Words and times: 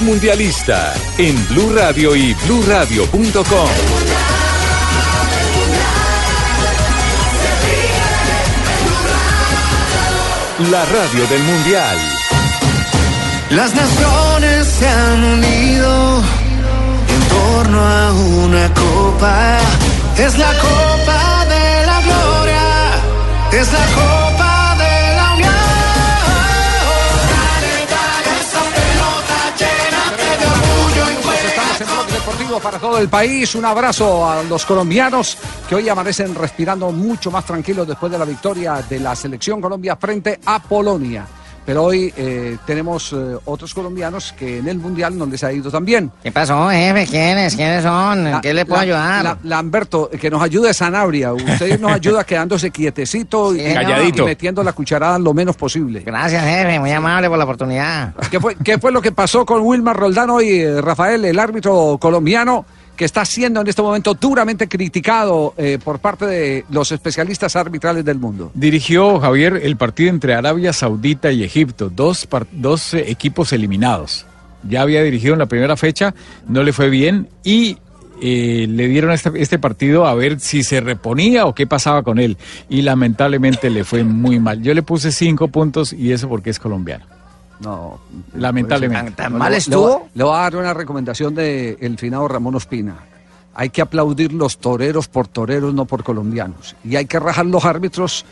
Mundialista 0.00 0.94
en 1.18 1.46
Blue 1.48 1.70
Radio 1.76 2.16
y 2.16 2.32
BlueRadio.com. 2.32 3.68
La 10.70 10.86
radio 10.86 11.26
del 11.26 11.42
Mundial. 11.42 11.98
Las 13.50 13.74
naciones 13.74 14.66
se 14.68 14.88
han 14.88 15.22
unido 15.22 16.22
en 17.06 17.28
torno 17.28 17.86
a 17.86 18.12
una 18.12 18.72
copa. 18.72 19.58
Es 20.16 20.38
la 20.38 20.52
copa 20.60 21.44
de 21.44 21.86
la 21.86 22.00
gloria. 22.00 22.62
Es 23.52 23.70
la 23.70 23.86
copa 23.94 24.33
Para 32.44 32.78
todo 32.78 32.98
el 32.98 33.08
país. 33.08 33.54
Un 33.54 33.64
abrazo 33.64 34.28
a 34.28 34.42
los 34.42 34.64
colombianos 34.64 35.38
que 35.68 35.74
hoy 35.74 35.88
amanecen 35.88 36.34
respirando 36.34 36.92
mucho 36.92 37.30
más 37.30 37.44
tranquilos 37.44 37.88
después 37.88 38.12
de 38.12 38.18
la 38.18 38.24
victoria 38.24 38.84
de 38.88 39.00
la 39.00 39.16
selección 39.16 39.60
Colombia 39.60 39.96
frente 39.96 40.38
a 40.44 40.62
Polonia. 40.62 41.26
Pero 41.66 41.82
hoy 41.84 42.12
eh, 42.16 42.58
tenemos 42.66 43.12
eh, 43.14 43.36
otros 43.46 43.72
colombianos 43.72 44.34
que 44.38 44.58
en 44.58 44.68
el 44.68 44.76
Mundial 44.78 45.16
no 45.16 45.24
les 45.24 45.42
ha 45.44 45.52
ido 45.52 45.70
tan 45.70 45.84
bien. 45.84 46.10
¿Qué 46.22 46.30
pasó, 46.30 46.68
jefe? 46.68 47.06
¿Quiénes? 47.06 47.56
¿Quiénes 47.56 47.82
son? 47.82 48.26
¿En 48.26 48.40
qué 48.42 48.52
le 48.52 48.66
puedo 48.66 48.76
La- 48.76 48.82
ayudar? 48.82 49.24
la- 49.24 49.38
Lamberto, 49.44 50.10
que 50.10 50.28
nos 50.30 50.42
ayude 50.42 50.74
Sanabria. 50.74 51.32
Usted 51.32 51.80
nos 51.80 51.92
ayuda 51.94 52.24
quedándose 52.24 52.70
quietecito 52.70 53.54
y, 53.54 53.62
Calladito. 53.72 54.24
y 54.24 54.26
metiendo 54.26 54.62
la 54.62 54.72
cucharada 54.74 55.18
lo 55.18 55.32
menos 55.32 55.56
posible. 55.56 56.00
Gracias, 56.00 56.44
jefe. 56.44 56.78
Muy 56.78 56.90
amable 56.92 57.28
por 57.28 57.38
la 57.38 57.44
oportunidad. 57.44 58.14
¿Qué 58.30 58.38
fue, 58.40 58.56
qué 58.62 58.78
fue 58.78 58.92
lo 58.92 59.00
que 59.00 59.12
pasó 59.12 59.46
con 59.46 59.62
Wilmar 59.62 59.96
Roldán 59.96 60.28
hoy, 60.30 60.60
eh, 60.60 60.80
Rafael, 60.82 61.24
el 61.24 61.38
árbitro 61.38 61.96
colombiano, 61.98 62.66
que 62.96 63.04
está 63.04 63.24
siendo 63.24 63.60
en 63.60 63.66
este 63.66 63.82
momento 63.82 64.14
duramente 64.14 64.68
criticado 64.68 65.54
eh, 65.56 65.78
por 65.82 65.98
parte 65.98 66.26
de 66.26 66.64
los 66.70 66.92
especialistas 66.92 67.56
arbitrales 67.56 68.04
del 68.04 68.18
mundo? 68.18 68.50
Dirigió 68.54 69.20
Javier 69.20 69.60
el 69.62 69.76
partido 69.76 70.10
entre 70.10 70.34
Arabia 70.34 70.72
Saudita 70.72 71.32
y 71.32 71.42
Egipto, 71.42 71.90
dos, 71.90 72.28
dos 72.52 72.94
eh, 72.94 73.10
equipos 73.10 73.52
eliminados. 73.52 74.26
Ya 74.62 74.82
había 74.82 75.02
dirigido 75.02 75.34
en 75.34 75.40
la 75.40 75.46
primera 75.46 75.76
fecha, 75.76 76.14
no 76.48 76.62
le 76.62 76.72
fue 76.72 76.88
bien 76.88 77.28
y 77.42 77.78
eh, 78.22 78.66
le 78.68 78.88
dieron 78.88 79.10
este, 79.10 79.30
este 79.36 79.58
partido 79.58 80.06
a 80.06 80.14
ver 80.14 80.40
si 80.40 80.62
se 80.62 80.80
reponía 80.80 81.46
o 81.46 81.54
qué 81.54 81.66
pasaba 81.66 82.02
con 82.02 82.18
él. 82.18 82.38
Y 82.68 82.82
lamentablemente 82.82 83.70
le 83.70 83.84
fue 83.84 84.04
muy 84.04 84.38
mal. 84.38 84.62
Yo 84.62 84.72
le 84.72 84.82
puse 84.82 85.12
cinco 85.12 85.48
puntos 85.48 85.92
y 85.92 86.12
eso 86.12 86.28
porque 86.28 86.50
es 86.50 86.58
colombiano. 86.58 87.04
No. 87.60 88.00
Lamentablemente. 88.34 89.12
¿Tan, 89.12 89.36
mal 89.36 89.52
le- 89.52 89.58
estuvo? 89.58 90.08
Le, 90.14 90.18
le 90.18 90.24
voy 90.24 90.34
a 90.34 90.38
dar 90.40 90.56
una 90.56 90.74
recomendación 90.74 91.34
del 91.34 91.76
el 91.80 91.98
finado 91.98 92.26
Ramón 92.28 92.54
Ospina. 92.56 92.96
Hay 93.54 93.70
que 93.70 93.80
aplaudir 93.82 94.32
los 94.32 94.58
toreros 94.58 95.06
por 95.08 95.28
toreros, 95.28 95.72
no 95.72 95.84
por 95.84 96.02
colombianos. 96.02 96.74
Y 96.84 96.96
hay 96.96 97.06
que 97.06 97.20
rajar 97.20 97.46
los 97.46 97.64
árbitros 97.64 98.24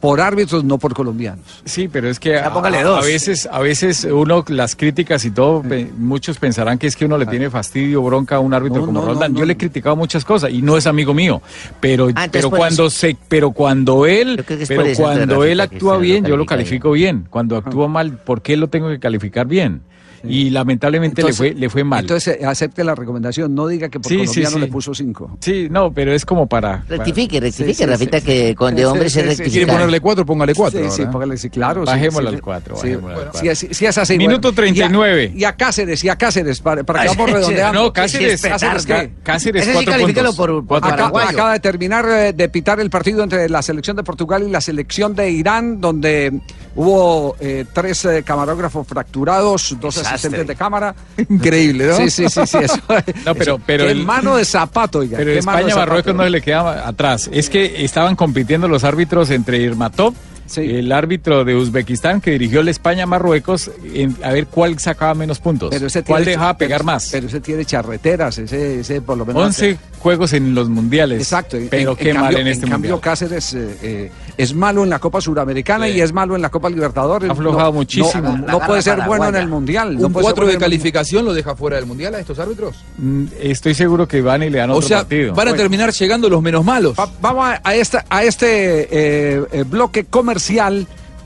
por 0.00 0.20
árbitros, 0.20 0.64
no 0.64 0.78
por 0.78 0.94
colombianos. 0.94 1.44
Sí, 1.66 1.86
pero 1.86 2.08
es 2.08 2.18
que 2.18 2.38
a, 2.38 2.50
póngale 2.52 2.78
a- 2.78 2.84
dos. 2.84 3.02
a 3.04 3.06
veces, 3.06 3.46
a 3.52 3.58
veces 3.60 4.04
uno 4.10 4.44
las 4.48 4.74
críticas 4.74 5.24
y 5.26 5.30
todo, 5.30 5.60
pe- 5.62 5.90
muchos 5.98 6.38
pensarán 6.38 6.78
que 6.78 6.86
es 6.86 6.96
que 6.96 7.04
uno 7.04 7.18
le 7.18 7.26
tiene 7.26 7.50
fastidio, 7.50 8.02
bronca 8.02 8.36
a 8.36 8.40
un 8.40 8.54
árbitro 8.54 8.80
No, 8.80 8.86
como 8.86 9.00
no, 9.00 9.06
Roldán. 9.08 9.34
no, 9.34 9.38
Yo 9.40 9.44
le 9.44 9.52
he 9.52 9.56
criticado 9.58 9.96
muchas 9.96 10.24
cosas 10.24 10.50
y 10.52 10.62
no 10.62 10.76
es 10.78 10.86
amigo 10.86 11.12
mío, 11.12 11.42
pero, 11.80 12.08
Ah, 12.14 12.28
pero 12.32 12.48
cuando 12.50 12.86
eso. 12.86 12.96
se, 12.98 13.16
pero 13.28 13.50
cuando 13.52 14.06
él, 14.06 14.42
pero 14.66 14.84
cuando 14.96 15.44
él 15.44 15.60
actúa 15.60 15.98
bien, 15.98 16.24
yo 16.24 16.36
lo 16.36 16.46
califico 16.46 16.92
bien. 16.92 17.26
Cuando 17.28 17.56
actúa 17.58 17.86
mal, 17.88 18.12
¿por 18.16 18.40
qué 18.40 18.56
lo 18.56 18.68
tengo 18.68 18.88
que 18.88 18.98
calificar 18.98 19.46
bien? 19.46 19.82
Y 20.22 20.50
lamentablemente 20.50 21.20
Entonces- 21.22 21.40
le 21.40 21.50
fue, 21.52 21.60
le 21.60 21.70
fue 21.70 21.84
mal. 21.84 22.00
Entonces 22.00 22.38
eh, 22.40 22.44
acepte 22.46 22.84
la 22.84 22.94
recomendación, 22.94 23.54
no 23.54 23.66
diga 23.66 23.88
que 23.88 23.98
por 24.00 24.08
Sí, 24.10 24.18
sí, 24.18 24.24
colombiano 24.26 24.50
sí. 24.56 24.60
le 24.60 24.66
puso 24.66 24.94
cinco. 24.94 25.36
sí, 25.40 25.68
no, 25.70 25.92
pero 25.92 26.12
es 26.12 26.24
como 26.26 26.46
para. 26.46 26.82
para- 26.82 26.84
Rectifique, 26.98 27.40
rectifique, 27.40 27.74
sí, 27.74 27.86
Rafita, 27.86 28.20
sí, 28.20 28.26
que 28.26 28.48
sí. 28.48 28.54
con 28.54 28.70
Sí, 28.70 28.76
de 28.76 28.86
hombre 28.86 29.08
sí, 29.08 29.14
se 29.14 29.20
sí, 29.20 29.22
sí. 29.22 29.28
rectifica. 29.30 29.52
Quiere 29.52 29.72
ponerle 29.72 30.00
cuatro, 30.00 30.26
póngale 30.26 30.54
cuatro. 30.54 30.80
Sí, 30.84 30.90
sí, 30.90 30.98
¿verdad? 30.98 31.12
póngale, 31.12 31.36
sí, 31.38 31.50
claro. 31.50 31.80
sí, 31.82 31.86
Bajémoslo 31.86 32.28
sí, 32.30 32.36
al 32.36 32.42
cuatro, 32.42 32.76
sí, 32.76 32.82
bajémoslo 32.88 33.20
al 33.20 33.32
sí, 33.34 33.54
sí, 33.54 33.74
sí 33.74 33.86
es 33.86 33.98
así. 33.98 34.18
Minuto 34.18 34.52
bueno. 34.52 34.66
Y 34.66 34.70
a- 34.70 34.86
39. 34.88 35.32
Y 35.36 35.44
a, 35.44 35.52
Cáceres, 35.56 36.04
y 36.04 36.08
a 36.08 36.16
Cáceres, 36.16 36.60
para, 36.60 36.84
para 36.84 37.02
que 37.02 37.08
vamos 37.08 37.26
sí, 37.28 37.32
redondeando. 37.34 37.82
no, 37.82 37.92
Cáceres, 37.92 38.42
¿Cáceres 38.42 38.86
qué? 38.86 39.10
Cáceres, 39.22 39.62
Ese 39.66 39.78
sí 39.78 39.84
cuatro 39.84 40.04
puntos. 40.06 40.36
por- 40.36 40.66
Cuatro 40.66 41.18
acaba 41.18 41.52
de 41.54 41.60
terminar 41.60 42.06
eh, 42.08 42.32
de 42.32 42.48
pitar 42.48 42.78
el 42.80 42.90
partido 42.90 43.22
entre 43.22 43.48
la 43.48 43.62
selección 43.62 43.96
de 43.96 44.02
Portugal 44.02 44.42
y 44.46 44.50
la 44.50 44.60
selección 44.60 45.14
de 45.14 45.30
Irán, 45.30 45.80
donde 45.80 46.40
hubo 46.76 47.36
eh, 47.40 47.64
tres 47.72 48.04
eh, 48.04 48.22
camarógrafos 48.24 48.86
fracturados, 48.86 49.76
dos. 49.80 49.96
Asistentes 50.14 50.46
de 50.46 50.56
cámara. 50.56 50.94
Increíble, 51.28 51.86
¿no? 51.86 51.96
Sí, 51.96 52.10
sí, 52.10 52.28
sí, 52.28 52.40
sí. 52.46 52.58
Eso, 52.58 52.76
No, 53.26 53.34
pero- 53.34 53.54
eso. 53.54 53.60
pero 53.66 53.84
Qué 53.84 53.90
el- 53.92 54.04
mano 54.04 54.36
de 54.36 54.44
zapato, 54.44 55.00
oiga. 55.00 55.18
Pero 55.18 55.32
qué 55.34 55.42
mano 55.42 55.58
de 55.58 55.62
España 55.64 55.76
Marruecos 55.80 56.12
zapato. 56.12 56.22
no 56.24 56.28
le 56.28 56.40
queda 56.42 56.88
atrás. 56.88 57.30
Es 57.32 57.48
que 57.50 57.84
estaban 57.84 58.16
compitiendo 58.16 58.68
los 58.68 58.84
árbitros 58.84 59.30
entre 59.30 59.58
Irmatov, 59.58 60.14
Sí. 60.50 60.62
el 60.62 60.90
árbitro 60.90 61.44
de 61.44 61.54
Uzbekistán 61.54 62.20
que 62.20 62.32
dirigió 62.32 62.60
el 62.60 62.68
España 62.68 63.06
Marruecos, 63.06 63.70
en- 63.94 64.16
a 64.22 64.32
ver 64.32 64.46
cuál 64.46 64.78
sacaba 64.80 65.14
menos 65.14 65.38
puntos. 65.38 65.70
Pero 65.70 65.86
ese 65.86 66.02
¿Cuál 66.02 66.24
dejaba 66.24 66.56
pero- 66.56 66.68
pegar 66.68 66.84
más? 66.84 67.08
Pero 67.12 67.28
ese 67.28 67.40
tiene 67.40 67.64
charreteras, 67.64 68.36
ese, 68.38 68.80
ese 68.80 69.00
por 69.00 69.16
lo 69.16 69.24
menos. 69.24 69.42
11 69.44 69.78
juegos 70.00 70.32
en 70.32 70.54
los 70.54 70.68
mundiales. 70.68 71.20
Exacto. 71.20 71.56
en- 71.56 71.68
Pero 71.68 71.92
en- 71.92 71.96
qué 71.96 72.10
en 72.10 72.16
mal 72.16 72.24
cambio, 72.24 72.38
en 72.40 72.46
este 72.48 72.60
cambio, 72.68 72.90
mundial. 72.92 73.00
Cáceres 73.00 73.54
eh, 73.54 73.76
eh, 73.82 74.12
es 74.36 74.52
malo 74.54 74.82
en 74.82 74.90
la 74.90 74.98
Copa 74.98 75.20
Suramericana 75.20 75.86
Sí. 75.86 75.92
y 75.92 76.00
es 76.00 76.12
malo 76.12 76.34
en 76.34 76.42
la 76.42 76.48
Copa 76.48 76.68
Libertadores. 76.68 77.28
Ha 77.28 77.32
aflojado 77.32 77.66
No- 77.66 77.72
muchísimo. 77.72 78.22
No, 78.36 78.46
La 78.46 78.52
no 78.52 78.60
puede 78.60 78.82
ser 78.82 79.00
bueno 79.06 79.28
en 79.28 79.36
el 79.36 79.48
mundial. 79.48 79.96
no 79.98 80.06
¿Un 80.08 80.12
bueno 80.12 80.46
de 80.46 80.54
en 80.54 80.58
calificación 80.60 81.24
lo 81.24 81.32
deja 81.32 81.54
fuera 81.54 81.76
del 81.76 81.86
mundial 81.86 82.14
a 82.16 82.18
estos 82.20 82.38
árbitros? 82.40 82.76
Mm, 82.98 83.24
Estoy 83.40 83.74
seguro 83.74 84.08
que 84.08 84.20
van 84.20 84.42
y 84.42 84.50
le 84.50 84.58
dan 84.58 84.70
O 84.70 84.74
otro 84.76 84.88
sea, 84.88 84.98
partido. 84.98 85.34
van 85.34 85.48
a 85.48 85.50
Bueno. 85.52 85.56
terminar 85.62 85.92
llegando 85.92 86.28
los 86.28 86.42
menos 86.42 86.64
malos. 86.64 86.98
Va- 86.98 87.08
vamos 87.20 87.44
a, 87.46 87.60
a 87.62 87.74
esta, 87.74 88.04
a 88.08 88.24
este 88.24 88.88
eh, 88.90 89.44
eh, 89.52 89.64
bloque 89.68 90.04
comercial, 90.04 90.39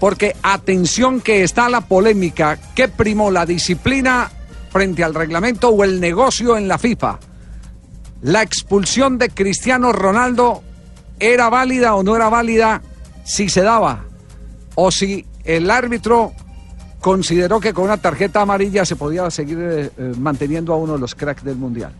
porque 0.01 0.37
atención 0.43 1.21
que 1.21 1.43
está 1.43 1.69
la 1.69 1.81
polémica. 1.81 2.59
¿Qué 2.75 2.89
primó 2.89 3.31
la 3.31 3.47
disciplina 3.47 4.31
frente 4.71 5.05
al 5.05 5.15
reglamento 5.15 5.71
o 5.71 5.85
el 5.85 6.01
negocio 6.01 6.57
en 6.57 6.69
la 6.69 6.79
FIFA? 6.79 7.19
¿La 8.23 8.43
expulsión 8.43 9.19
de 9.19 9.31
Cristiano 9.31 9.93
Ronaldo 9.93 10.63
era 11.21 11.49
válida 11.51 11.95
o 11.95 12.03
no 12.03 12.17
era 12.17 12.29
válida 12.29 12.83
si 13.25 13.49
se 13.49 13.63
daba? 13.63 14.05
¿O 14.75 14.91
si 14.91 15.27
el 15.45 15.71
árbitro 15.71 16.33
consideró 17.01 17.61
que 17.61 17.73
con 17.73 17.85
una 17.85 17.99
tarjeta 17.99 18.41
amarilla 18.41 18.85
se 18.85 18.97
podía 18.97 19.31
seguir 19.31 19.59
eh, 19.61 19.91
eh, 19.97 20.13
manteniendo 20.19 20.73
a 20.73 20.77
uno 20.77 20.95
de 20.95 20.99
los 20.99 21.15
cracks 21.15 21.45
del 21.45 21.57
Mundial? 21.57 21.93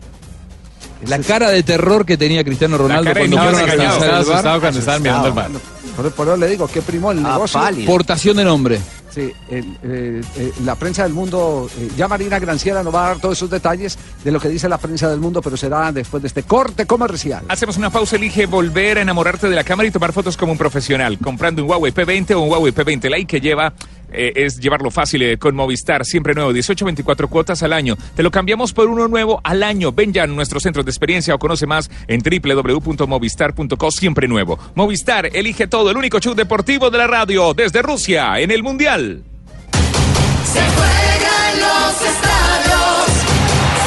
La 1.07 1.19
cara 1.19 1.49
de 1.49 1.61
terror 1.63 2.05
que 2.05 2.17
tenía 2.17 2.43
Cristiano 2.43 2.77
Ronaldo 2.77 3.11
cuando 3.13 3.37
fueron 3.37 3.55
a 3.55 3.61
regañado, 3.63 3.95
alcanzar 3.95 4.01
estaba 4.01 4.19
el 4.19 4.25
bar. 4.25 4.33
asustado 4.35 4.59
cuando 4.61 4.79
estaban 4.79 5.01
mirando 5.03 5.27
el 5.27 5.33
bar. 5.33 5.51
Por, 5.95 6.11
por 6.11 6.27
eso 6.27 6.37
le 6.37 6.47
digo, 6.49 6.67
¿qué 6.67 6.81
primó 6.81 7.11
el 7.11 7.19
Ah, 7.25 7.33
negocio? 7.33 7.59
Portación 7.85 8.37
de 8.37 8.43
nombre. 8.43 8.79
Sí, 9.13 9.31
el, 9.49 9.77
eh, 9.83 10.21
eh, 10.35 10.51
la 10.65 10.75
prensa 10.75 11.03
del 11.03 11.13
mundo, 11.13 11.69
eh, 11.79 11.89
ya 11.95 12.09
Marina 12.09 12.37
Granciera 12.37 12.83
nos 12.83 12.93
va 12.93 13.05
a 13.05 13.07
dar 13.09 13.19
todos 13.19 13.37
esos 13.37 13.49
detalles 13.49 13.97
de 14.25 14.29
lo 14.31 14.41
que 14.41 14.49
dice 14.49 14.67
la 14.67 14.77
prensa 14.77 15.09
del 15.09 15.21
mundo, 15.21 15.41
pero 15.41 15.55
será 15.55 15.89
después 15.93 16.21
de 16.21 16.27
este 16.27 16.43
corte 16.43 16.85
comercial. 16.85 17.45
Hacemos 17.47 17.77
una 17.77 17.89
pausa, 17.89 18.17
elige 18.17 18.45
volver 18.45 18.97
a 18.97 19.01
enamorarte 19.01 19.47
de 19.47 19.55
la 19.55 19.63
cámara 19.63 19.87
y 19.87 19.91
tomar 19.91 20.11
fotos 20.11 20.35
como 20.35 20.51
un 20.51 20.57
profesional, 20.57 21.17
comprando 21.17 21.63
un 21.63 21.69
Huawei 21.69 21.93
P20 21.93 22.31
o 22.35 22.41
un 22.41 22.49
Huawei 22.51 22.73
P20 22.73 23.09
Lite 23.09 23.25
que 23.25 23.39
lleva 23.39 23.71
eh, 24.15 24.33
es 24.35 24.59
llevarlo 24.59 24.91
fácil 24.91 25.21
eh, 25.21 25.37
con 25.37 25.55
Movistar, 25.55 26.05
siempre 26.05 26.33
nuevo, 26.33 26.53
18, 26.53 26.85
24 26.85 27.27
cuotas 27.27 27.63
al 27.63 27.73
año. 27.73 27.97
Te 28.15 28.23
lo 28.23 28.31
cambiamos 28.31 28.73
por 28.73 28.87
uno 28.89 29.07
nuevo 29.07 29.41
al 29.43 29.63
año. 29.63 29.91
Ven 29.91 30.13
ya 30.13 30.23
a 30.23 30.27
nuestro 30.27 30.59
centro 30.59 30.83
de 30.83 30.91
experiencia 30.91 31.35
o 31.35 31.39
conoce 31.39 31.67
más 31.67 31.89
en 32.07 32.21
www.movistar.co, 32.21 33.91
siempre 33.91 34.27
nuevo. 34.27 34.57
Movistar, 34.75 35.29
elige 35.33 35.67
todo, 35.67 35.91
el 35.91 35.97
único 35.97 36.19
show 36.19 36.33
deportivo 36.33 36.89
de 36.89 36.97
la 36.97 37.07
radio 37.07 37.53
desde 37.53 37.81
Rusia 37.81 38.39
en 38.39 38.51
el 38.51 38.63
Mundial. 38.63 39.23
Se 40.45 40.61
juega 40.61 41.51
en 41.51 41.59
los 41.59 42.01
estadios. 42.01 43.05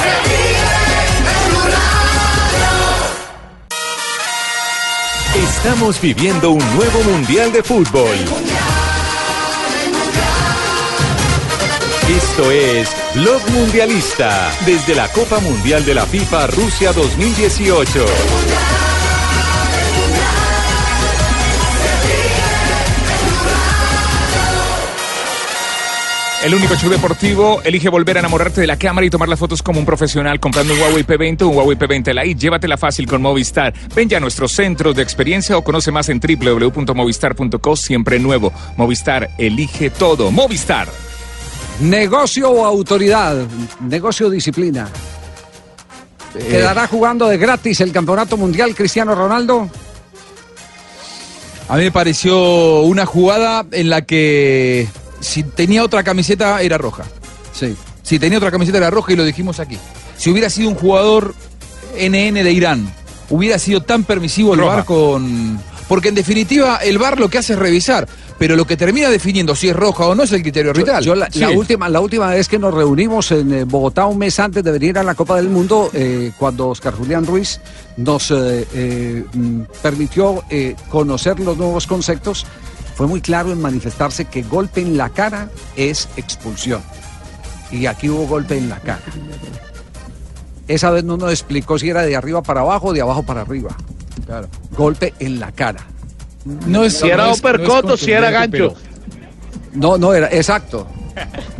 Se 0.01 0.29
vive 0.29 1.07
en. 1.13 1.29
Estamos 5.43 6.01
viviendo 6.01 6.51
un 6.51 6.75
nuevo 6.75 7.03
Mundial 7.03 7.51
de 7.51 7.63
Fútbol. 7.63 8.15
Esto 12.09 12.49
es 12.49 12.89
Blog 13.13 13.39
Mundialista 13.51 14.51
desde 14.65 14.95
la 14.95 15.07
Copa 15.09 15.39
Mundial 15.39 15.85
de 15.85 15.93
la 15.93 16.07
FIFA 16.07 16.47
Rusia 16.47 16.91
2018. 16.91 18.05
El 26.43 26.55
único 26.55 26.75
show 26.77 26.89
deportivo 26.89 27.61
elige 27.63 27.89
volver 27.89 28.17
a 28.17 28.21
enamorarte 28.21 28.59
de 28.61 28.65
la 28.65 28.77
cámara 28.77 29.05
y 29.05 29.11
tomar 29.11 29.29
las 29.29 29.37
fotos 29.37 29.61
como 29.61 29.79
un 29.79 29.85
profesional 29.85 30.39
comprando 30.39 30.73
un 30.73 30.79
Huawei 30.79 31.05
P20 31.05 31.43
o 31.43 31.49
un 31.49 31.57
Huawei 31.57 31.77
P20 31.77 32.23
Lite. 32.23 32.39
Llévatela 32.39 32.77
fácil 32.77 33.05
con 33.05 33.21
Movistar. 33.21 33.71
Ven 33.93 34.09
ya 34.09 34.17
a 34.17 34.19
nuestros 34.19 34.53
centros 34.53 34.95
de 34.95 35.03
experiencia 35.03 35.55
o 35.57 35.63
conoce 35.63 35.91
más 35.91 36.09
en 36.09 36.19
www.movistar.co. 36.19 37.75
Siempre 37.75 38.17
nuevo. 38.17 38.51
Movistar, 38.77 39.29
elige 39.37 39.91
todo. 39.91 40.31
Movistar. 40.31 40.87
Negocio 41.79 42.49
o 42.49 42.65
autoridad. 42.65 43.47
Negocio 43.81 44.27
o 44.27 44.29
disciplina. 44.29 44.89
¿Quedará 46.33 46.87
jugando 46.87 47.27
de 47.27 47.37
gratis 47.37 47.81
el 47.81 47.91
campeonato 47.91 48.37
mundial 48.37 48.75
Cristiano 48.75 49.15
Ronaldo? 49.15 49.69
A 51.67 51.77
mí 51.77 51.83
me 51.83 51.91
pareció 51.91 52.81
una 52.81 53.05
jugada 53.05 53.65
en 53.71 53.89
la 53.89 54.03
que 54.03 54.87
si 55.19 55.43
tenía 55.43 55.83
otra 55.83 56.03
camiseta 56.03 56.61
era 56.61 56.77
roja. 56.77 57.03
Sí. 57.53 57.75
Si 58.03 58.19
tenía 58.19 58.37
otra 58.37 58.51
camiseta 58.51 58.77
era 58.77 58.89
roja 58.89 59.13
y 59.13 59.15
lo 59.15 59.23
dijimos 59.23 59.59
aquí. 59.59 59.77
Si 60.17 60.29
hubiera 60.29 60.49
sido 60.49 60.69
un 60.69 60.75
jugador 60.75 61.35
NN 61.95 62.33
de 62.33 62.51
Irán, 62.51 62.93
hubiera 63.29 63.59
sido 63.59 63.81
tan 63.81 64.03
permisivo 64.03 64.53
el 64.53 64.59
Roja. 64.59 64.75
VAR 64.77 64.85
con... 64.85 65.61
Porque 65.87 66.09
en 66.09 66.15
definitiva 66.15 66.77
el 66.77 66.97
VAR 66.97 67.19
lo 67.19 67.29
que 67.29 67.39
hace 67.39 67.53
es 67.53 67.59
revisar, 67.59 68.07
pero 68.39 68.55
lo 68.55 68.65
que 68.65 68.75
termina 68.77 69.09
definiendo 69.09 69.53
si 69.55 69.67
es 69.69 69.75
roja 69.75 70.05
o 70.07 70.15
no 70.15 70.23
es 70.23 70.31
el 70.31 70.41
criterio 70.41 70.71
arbitral. 70.71 71.03
Yo 71.03 71.13
la, 71.13 71.29
la 71.35 71.49
Sí. 71.49 71.55
última, 71.55 71.89
la 71.89 71.99
última 71.99 72.27
vez 72.29 72.47
que 72.47 72.57
nos 72.57 72.73
reunimos 72.73 73.31
en 73.31 73.53
eh, 73.53 73.63
Bogotá 73.65 74.05
un 74.05 74.17
mes 74.17 74.39
antes 74.39 74.63
de 74.63 74.71
venir 74.71 74.97
a 74.97 75.03
la 75.03 75.13
Copa 75.13 75.35
del 75.35 75.49
Mundo, 75.49 75.89
eh, 75.93 76.31
cuando 76.39 76.69
Oscar 76.69 76.93
Julián 76.95 77.25
Ruiz 77.25 77.59
nos 77.97 78.31
eh, 78.31 78.65
eh, 78.73 79.25
mm, 79.33 79.61
permitió 79.81 80.41
eh, 80.49 80.75
conocer 80.89 81.39
los 81.39 81.57
nuevos 81.57 81.85
conceptos, 81.85 82.45
fue 82.95 83.07
muy 83.07 83.21
claro 83.21 83.51
en 83.51 83.61
manifestarse 83.61 84.25
que 84.25 84.41
golpe 84.43 84.81
en 84.81 84.97
la 84.97 85.09
cara 85.09 85.49
es 85.75 86.07
expulsión. 86.17 86.81
Y 87.71 87.85
aquí 87.85 88.09
hubo 88.09 88.25
golpe 88.25 88.57
en 88.57 88.69
la 88.69 88.79
cara. 88.79 89.01
Esa 90.67 90.91
vez 90.91 91.03
no 91.03 91.17
nos 91.17 91.31
explicó 91.31 91.77
si 91.79 91.89
era 91.89 92.03
de 92.03 92.15
arriba 92.15 92.41
para 92.43 92.61
abajo 92.61 92.87
o 92.87 92.93
de 92.93 93.01
abajo 93.01 93.23
para 93.23 93.41
arriba. 93.41 93.75
Claro. 94.25 94.47
Golpe 94.77 95.13
en 95.19 95.39
la 95.39 95.51
cara. 95.51 95.81
No 96.45 96.83
es, 96.83 96.97
Si 96.97 97.07
era 97.07 97.25
no 97.25 97.33
uppercut 97.33 97.85
o 97.85 97.97
si 97.97 98.11
era 98.11 98.31
gancho. 98.31 98.75
No, 99.73 99.97
no 99.97 100.13
era, 100.13 100.27
exacto. 100.31 100.87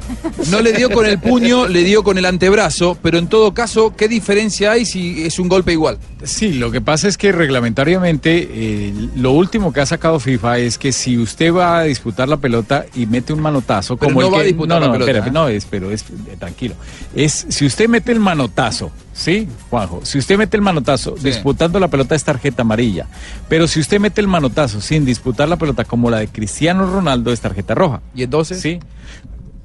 No 0.51 0.61
le 0.61 0.73
dio 0.73 0.89
con 0.89 1.05
el 1.05 1.19
puño, 1.19 1.67
le 1.67 1.83
dio 1.83 2.03
con 2.03 2.17
el 2.17 2.25
antebrazo, 2.25 2.97
pero 3.01 3.17
en 3.17 3.27
todo 3.27 3.53
caso, 3.53 3.95
¿qué 3.95 4.07
diferencia 4.07 4.71
hay 4.71 4.85
si 4.85 5.23
es 5.23 5.37
un 5.39 5.47
golpe 5.49 5.71
igual? 5.73 5.97
Sí, 6.23 6.53
lo 6.53 6.71
que 6.71 6.81
pasa 6.81 7.07
es 7.07 7.17
que 7.17 7.31
reglamentariamente 7.31 8.49
eh, 8.51 8.93
lo 9.15 9.31
último 9.31 9.71
que 9.71 9.81
ha 9.81 9.85
sacado 9.85 10.19
FIFA 10.19 10.59
es 10.59 10.77
que 10.77 10.91
si 10.91 11.17
usted 11.17 11.53
va 11.53 11.79
a 11.79 11.83
disputar 11.83 12.27
la 12.27 12.37
pelota 12.37 12.85
y 12.95 13.05
mete 13.05 13.33
un 13.33 13.41
manotazo, 13.41 13.97
Pero 13.97 14.09
como 14.13 14.21
no 14.21 14.27
el 14.27 14.33
va 14.33 14.37
a 14.37 14.41
que, 14.41 14.47
disputar 14.47 14.79
no, 14.79 14.79
la 14.79 14.85
no, 14.87 14.93
pelota, 14.93 15.11
espérate, 15.11 15.29
¿eh? 15.29 15.33
no 15.33 15.47
es, 15.47 15.65
pero 15.65 15.91
es 15.91 16.01
eh, 16.01 16.35
tranquilo. 16.39 16.75
Es 17.15 17.45
si 17.49 17.65
usted 17.65 17.87
mete 17.87 18.11
el 18.11 18.19
manotazo, 18.19 18.91
sí, 19.13 19.47
Juanjo, 19.69 20.01
si 20.03 20.17
usted 20.17 20.37
mete 20.37 20.57
el 20.57 20.61
manotazo 20.63 21.15
Sí. 21.17 21.23
disputando 21.25 21.79
la 21.79 21.87
pelota 21.89 22.15
es 22.15 22.23
tarjeta 22.23 22.61
amarilla, 22.63 23.07
pero 23.47 23.67
si 23.67 23.79
usted 23.79 23.99
mete 23.99 24.21
el 24.21 24.27
manotazo 24.27 24.81
sin 24.81 25.05
disputar 25.05 25.47
la 25.47 25.57
pelota 25.57 25.83
como 25.85 26.09
la 26.09 26.19
de 26.19 26.27
Cristiano 26.27 26.85
Ronaldo 26.91 27.31
es 27.31 27.39
tarjeta 27.41 27.75
roja. 27.75 28.01
Y 28.15 28.23
entonces, 28.23 28.61
Sí. 28.61 28.79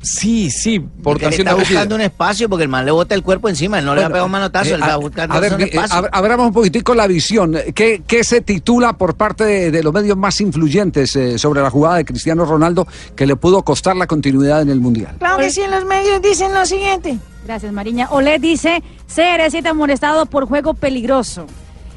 Sí, 0.04 0.50
sí, 0.50 0.78
por 0.78 1.16
acción 1.16 1.32
está 1.48 1.54
de 1.54 1.60
buscando 1.60 1.94
un 1.94 2.00
espacio 2.02 2.48
porque 2.48 2.62
el 2.64 2.68
man 2.68 2.84
le 2.84 2.92
bota 2.92 3.14
el 3.14 3.22
cuerpo 3.22 3.48
encima, 3.48 3.78
él 3.78 3.84
no 3.84 3.94
le 3.94 4.02
va 4.02 4.06
a 4.06 4.10
pegar 4.10 4.24
un 4.24 4.30
manotazo, 4.30 4.70
eh, 4.70 4.74
él 4.74 4.82
va 4.82 4.92
a- 4.92 4.96
buscando 4.96 5.34
a 5.34 5.40
ver, 5.40 5.54
un 5.54 5.60
eh, 5.62 5.70
espacio. 5.72 6.08
abramos 6.12 6.46
un 6.48 6.52
poquitico 6.52 6.94
la 6.94 7.06
visión. 7.06 7.56
¿Qué, 7.74 8.02
qué 8.06 8.22
se 8.22 8.40
titula 8.42 8.92
por 8.98 9.14
parte 9.16 9.44
de, 9.44 9.70
de 9.70 9.82
los 9.82 9.92
medios 9.92 10.16
más 10.16 10.40
influyentes 10.40 11.16
eh, 11.16 11.38
sobre 11.38 11.62
la 11.62 11.70
jugada 11.70 11.96
de 11.96 12.04
Cristiano 12.04 12.44
Ronaldo 12.44 12.86
que 13.16 13.26
le 13.26 13.36
pudo 13.36 13.62
costar 13.62 13.96
la 13.96 14.06
continuidad 14.06 14.62
en 14.62 14.68
el 14.70 14.80
Mundial? 14.80 15.16
Claro 15.18 15.38
que 15.38 15.50
sí, 15.50 15.62
en 15.62 15.70
los 15.70 15.84
medios 15.84 16.20
dicen 16.22 16.52
lo 16.54 16.64
siguiente. 16.66 17.18
Gracias, 17.46 17.72
Mariña. 17.72 18.08
Olé 18.10 18.38
dice, 18.38 18.82
CR7 19.14 19.66
amonestado 19.68 20.26
por 20.26 20.46
juego 20.46 20.74
peligroso. 20.74 21.46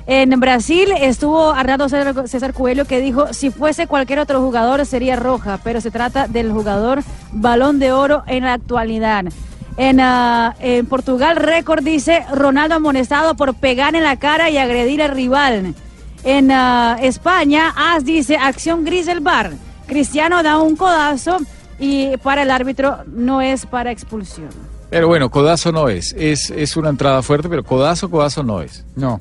En 0.09 0.39
Brasil 0.39 0.94
estuvo 1.01 1.51
Arnaldo 1.51 1.89
César, 1.89 2.30
César 2.30 2.54
Coelho 2.54 2.86
que 2.86 3.01
dijo, 3.01 3.33
si 3.33 3.51
fuese 3.51 3.88
cualquier 3.88 4.19
otro 4.19 4.39
jugador 4.39 4.86
sería 4.86 5.18
roja, 5.18 5.59
pero 5.65 5.81
se 5.81 5.92
trata 5.92 6.30
del 6.30 6.50
jugador 6.50 7.04
balón 7.33 7.77
de 7.77 7.92
oro 7.92 8.24
en 8.25 8.45
la 8.45 8.54
actualidad. 8.54 9.25
En, 9.75 10.00
ah, 10.00 10.56
en 10.62 10.86
Portugal, 10.86 11.36
récord 11.36 11.83
dice 11.83 12.24
Ronaldo 12.31 12.75
amonestado 12.75 13.36
por 13.36 13.54
pegar 13.56 13.95
en 13.95 14.04
la 14.04 14.15
cara 14.15 14.50
y 14.50 14.57
agredir 14.57 15.04
al 15.04 15.12
rival. 15.12 15.75
En 16.24 16.51
ah, 16.51 16.98
España, 17.01 17.74
AS 17.75 18.06
dice 18.06 18.38
acción 18.38 18.86
gris 18.86 19.07
del 19.07 19.19
bar. 19.19 19.51
Cristiano 19.88 20.42
da 20.42 20.57
un 20.57 20.77
codazo 20.77 21.38
y 21.80 22.15
para 22.18 22.44
el 22.44 22.51
árbitro 22.51 23.00
no 23.07 23.42
es 23.42 23.65
para 23.65 23.92
expulsión. 23.92 24.50
Pero 24.89 25.09
bueno, 25.09 25.30
codazo 25.30 25.74
no 25.74 25.89
es. 25.89 26.15
Es, 26.18 26.50
es 26.50 26.77
una 26.77 26.89
entrada 26.89 27.21
fuerte, 27.21 27.50
pero 27.50 27.65
codazo, 27.65 28.09
codazo 28.09 28.42
no 28.42 28.62
es. 28.62 28.86
No. 28.95 29.19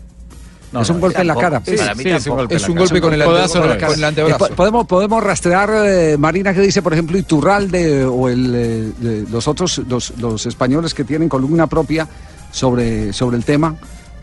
No, 0.76 0.82
es 0.82 0.90
un 0.90 0.96
no, 0.96 1.00
golpe 1.02 1.20
en 1.20 1.26
la 1.26 1.34
cara. 1.34 1.62
Sí, 1.64 1.76
para 1.76 1.94
mí 1.94 2.02
sí, 2.02 2.08
es 2.10 2.26
un 2.26 2.36
golpe, 2.36 2.54
Es 2.56 2.62
la 2.62 2.68
un 2.68 2.74
cara. 2.74 2.84
golpe 2.86 3.00
con 3.00 3.12
el, 3.14 3.20
Eh, 3.22 4.06
antebrazo. 4.06 4.38
po- 4.38 4.54
podemos, 4.54 4.86
podemos 4.86 5.22
rastrear, 5.22 5.70
eh, 5.84 6.16
Marina, 6.18 6.52
que 6.54 6.60
dice, 6.60 6.82
por 6.82 6.92
ejemplo, 6.92 7.16
Iturralde 7.18 8.04
o 8.04 8.28
el, 8.28 8.52
eh, 8.54 9.24
los 9.30 9.48
otros, 9.48 9.78
los, 9.88 10.12
los 10.18 10.46
españoles 10.46 10.94
que 10.94 11.04
tienen 11.04 11.28
columna 11.28 11.66
propia 11.66 12.06
sobre, 12.50 13.12
sobre 13.12 13.36
el 13.36 13.44
tema. 13.44 13.74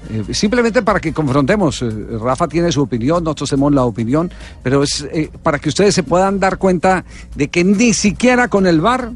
Eh, 0.10 0.34
simplemente 0.34 0.82
para 0.82 1.00
que 1.00 1.14
confrontemos. 1.14 1.82
Eh, 1.82 1.90
Rafa 2.22 2.48
tiene 2.48 2.72
su 2.74 2.82
opinión, 2.82 3.24
nosotros 3.24 3.52
tenemos 3.52 3.74
la 3.74 3.84
opinión, 3.86 4.30
pero 4.62 4.84
es 4.84 5.08
eh, 5.14 5.30
para 5.42 5.60
que 5.60 5.70
ustedes 5.70 5.96
se 5.96 6.04
puedan 6.04 6.40
dar 6.42 6.58
cuenta 6.58 7.06
de 7.36 7.48
que 7.48 7.64
ni 7.64 7.94
siquiera 7.94 8.50
con 8.50 8.68
el 8.68 8.82
VAR 8.82 9.12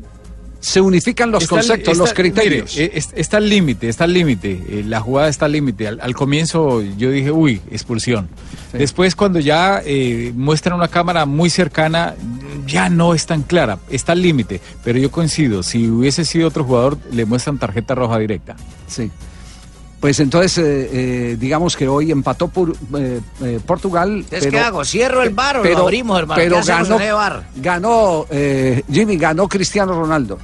se 0.59 0.81
unifican 0.81 1.31
los 1.31 1.43
Está 1.43 1.55
conceptos, 1.55 1.91
está- 1.93 2.03
los 2.03 2.13
criterios. 2.13 2.75
mire, 2.75 2.91
está 2.95 3.37
al 3.37 3.49
límite, 3.49 3.89
está 3.89 4.03
al 4.05 4.13
límite. 4.13 4.51
eh, 4.69 4.83
la 4.85 4.99
jugada 5.01 5.29
está 5.29 5.45
al 5.45 5.51
límite. 5.53 5.87
Al, 5.87 5.99
al 6.01 6.15
comienzo 6.15 6.81
yo 6.97 7.11
dije, 7.11 7.31
uy, 7.31 7.61
expulsión. 7.71 8.27
Después, 8.73 9.15
cuando 9.15 9.39
ya 9.39 9.81
eh, 9.85 10.31
muestran 10.35 10.75
una 10.77 10.87
cámara 10.87 11.25
muy 11.25 11.49
cercana, 11.49 12.15
ya 12.65 12.89
no 12.89 13.13
es 13.13 13.25
tan 13.25 13.43
clara. 13.43 13.79
Está 13.89 14.11
al 14.11 14.21
límite. 14.21 14.59
Pero 14.83 14.99
yo 14.99 15.09
coincido, 15.11 15.63
si 15.63 15.87
hubiese 15.89 16.25
sido 16.25 16.47
otro 16.47 16.63
jugador, 16.63 16.97
le 17.11 17.25
muestran 17.25 17.57
tarjeta 17.57 17.95
roja 17.95 18.17
directa. 18.19 18.55
Sí. 18.87 19.09
Pues 19.99 20.19
entonces, 20.19 20.57
eh, 20.59 20.89
eh, 20.91 21.37
digamos 21.39 21.75
que 21.75 21.87
hoy 21.87 22.11
empató 22.11 22.47
por, 22.49 22.73
eh, 22.97 23.19
eh, 23.41 23.59
Portugal. 23.65 24.17
Entonces, 24.19 24.47
¿qué 24.51 24.59
hago? 24.59 24.85
¿Cierro 24.85 25.23
el 25.23 25.31
bar 25.33 25.57
o 25.57 25.63
lo 25.63 25.77
abrimos, 25.79 26.19
hermano? 26.19 26.39
Pero 26.39 26.55
¿Qué 26.55 26.71
hacemos 26.71 26.89
ganó, 26.99 27.15
bar? 27.15 27.43
ganó 27.55 28.25
eh, 28.29 28.83
Jimmy, 28.91 29.17
ganó 29.17 29.47
Cristiano 29.47 29.93
Ronaldo. 29.93 30.37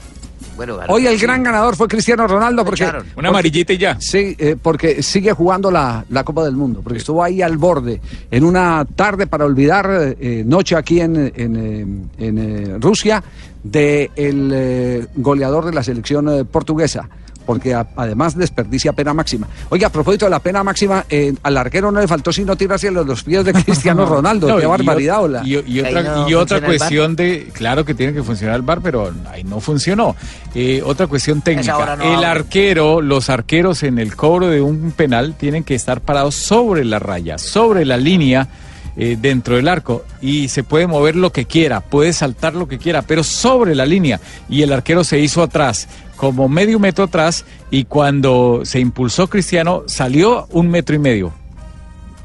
Bueno, 0.56 0.78
ganó. 0.78 0.94
Hoy 0.94 1.06
el 1.08 1.18
Sí. 1.20 1.22
gran 1.26 1.44
ganador 1.44 1.76
fue 1.76 1.88
Cristiano 1.88 2.28
Ronaldo 2.28 2.66
porque. 2.66 2.88
Una 3.16 3.30
amarillita 3.30 3.74
y 3.74 3.78
ya. 3.78 4.00
sí, 4.00 4.36
eh, 4.40 4.56
porque 4.60 5.02
sigue 5.04 5.34
jugando 5.34 5.70
la, 5.70 6.04
la 6.10 6.24
Copa 6.24 6.44
del 6.46 6.56
Mundo, 6.56 6.82
porque 6.84 6.98
estuvo 7.00 7.24
ahí 7.24 7.42
al 7.44 7.58
borde 7.58 8.02
en 8.32 8.44
una 8.44 8.86
tarde 8.96 9.28
para 9.28 9.46
olvidar 9.46 10.16
eh, 10.20 10.44
noche 10.46 10.76
aquí 10.76 11.00
en, 11.00 11.16
en, 11.36 11.56
eh, 11.56 12.26
en, 12.26 12.38
eh, 12.38 12.78
Rusia 12.80 13.24
de 13.64 14.10
el 14.16 14.52
eh, 14.54 15.08
goleador 15.16 15.66
de 15.66 15.74
la 15.74 15.84
selección 15.84 16.28
eh, 16.30 16.44
portuguesa. 16.46 17.08
Porque 17.46 17.74
a- 17.74 17.88
además 17.96 18.38
desperdicia 18.38 18.94
pena 18.94 19.14
máxima. 19.14 19.48
Oiga, 19.70 19.88
a 19.88 19.92
propósito 19.92 20.26
de 20.26 20.32
la 20.32 20.40
pena 20.40 20.64
máxima, 20.64 21.06
eh, 21.10 21.34
al 21.44 21.58
arquero 21.58 21.92
no 21.92 22.00
le 22.00 22.08
faltó 22.08 22.32
sino 22.32 22.56
tirarse 22.56 22.88
a 22.88 22.92
los, 22.92 23.24
pies 23.24 23.44
de 23.46 23.54
Cristiano 23.66 24.06
Ronaldo. 24.06 24.48
No, 24.48 24.58
Qué 24.58 24.64
y 24.64 24.68
barbaridad, 24.68 25.24
hola. 25.24 25.42
Y, 25.46 25.56
otra, 25.80 26.04
no 26.04 26.30
y 26.30 26.34
otra 26.34 26.58
funciona 26.58 26.58
el 26.58 26.66
cuestión 26.80 27.16
de, 27.16 27.50
claro 27.54 27.86
que 27.86 27.94
tiene 27.94 28.14
que 28.14 28.24
funcionar 28.24 28.56
el 28.56 28.62
bar, 28.62 28.80
pero 28.82 29.12
ahí 29.30 29.44
no 29.44 29.60
funcionó. 29.60 30.16
Eh, 30.56 30.82
otra 30.86 31.08
cuestión 31.08 31.42
técnica. 31.42 31.96
no 31.96 32.04
el 32.04 32.16
abre. 32.16 32.26
arquero, 32.28 33.02
los 33.02 33.30
arqueros 33.30 33.84
en 33.84 34.00
el 34.00 34.16
cobro 34.16 34.48
de 34.50 34.62
un 34.62 34.92
penal 34.92 35.36
tienen 35.38 35.64
que 35.64 35.76
estar 35.76 36.02
parados 36.02 36.36
sobre 36.36 36.86
la 36.86 37.00
raya, 37.00 37.38
sobre 37.38 37.86
la 37.86 37.98
línea. 37.98 38.48
Eh, 38.96 39.18
dentro 39.20 39.56
del 39.56 39.68
arco 39.68 40.04
y 40.22 40.48
se 40.50 40.64
puede 40.64 40.86
mover 40.88 41.16
lo 41.16 41.32
que 41.32 41.46
quiera, 41.46 41.82
puede 41.82 42.14
saltar 42.14 42.54
lo 42.54 42.68
que 42.68 42.78
quiera, 42.78 43.02
pero 43.02 43.24
sobre 43.24 43.74
la 43.76 43.86
línea 43.86 44.20
y 44.50 44.62
el 44.62 44.72
arquero 44.72 45.04
se 45.04 45.20
hizo 45.20 45.42
atrás, 45.42 45.88
como 46.16 46.48
medio 46.48 46.80
metro 46.80 47.06
atrás 47.06 47.46
y 47.72 47.86
cuando 47.86 48.62
se 48.66 48.80
impulsó 48.80 49.28
Cristiano 49.28 49.84
salió 49.88 50.48
un 50.52 50.70
metro 50.70 50.96
y 50.96 51.00
medio. 51.00 51.34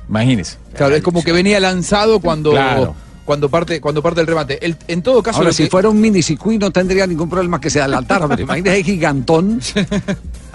Imagínese. 0.08 0.56
Claro, 0.74 0.94
es 0.94 1.02
como 1.02 1.22
que 1.22 1.32
venía 1.32 1.60
lanzado 1.60 2.20
cuando, 2.20 2.50
Claro. 2.52 2.94
cuando, 3.24 3.48
parte, 3.48 3.80
cuando 3.80 4.02
parte 4.02 4.20
el 4.22 4.26
remate. 4.26 4.64
El- 4.64 4.76
en 4.88 5.02
todo 5.02 5.22
caso, 5.22 5.38
Ahora, 5.38 5.52
si 5.52 5.64
que- 5.64 5.70
fuera 5.70 5.88
un 5.90 6.00
mini 6.00 6.22
circuit 6.22 6.60
no 6.60 6.70
tendría 6.70 7.06
ningún 7.06 7.28
problema 7.28 7.60
que 7.60 7.68
se 7.70 7.80
adelantara, 7.80 8.26
pero 8.28 8.42
imagínese 8.42 8.76
ese 8.78 8.84
gigantón. 8.84 9.60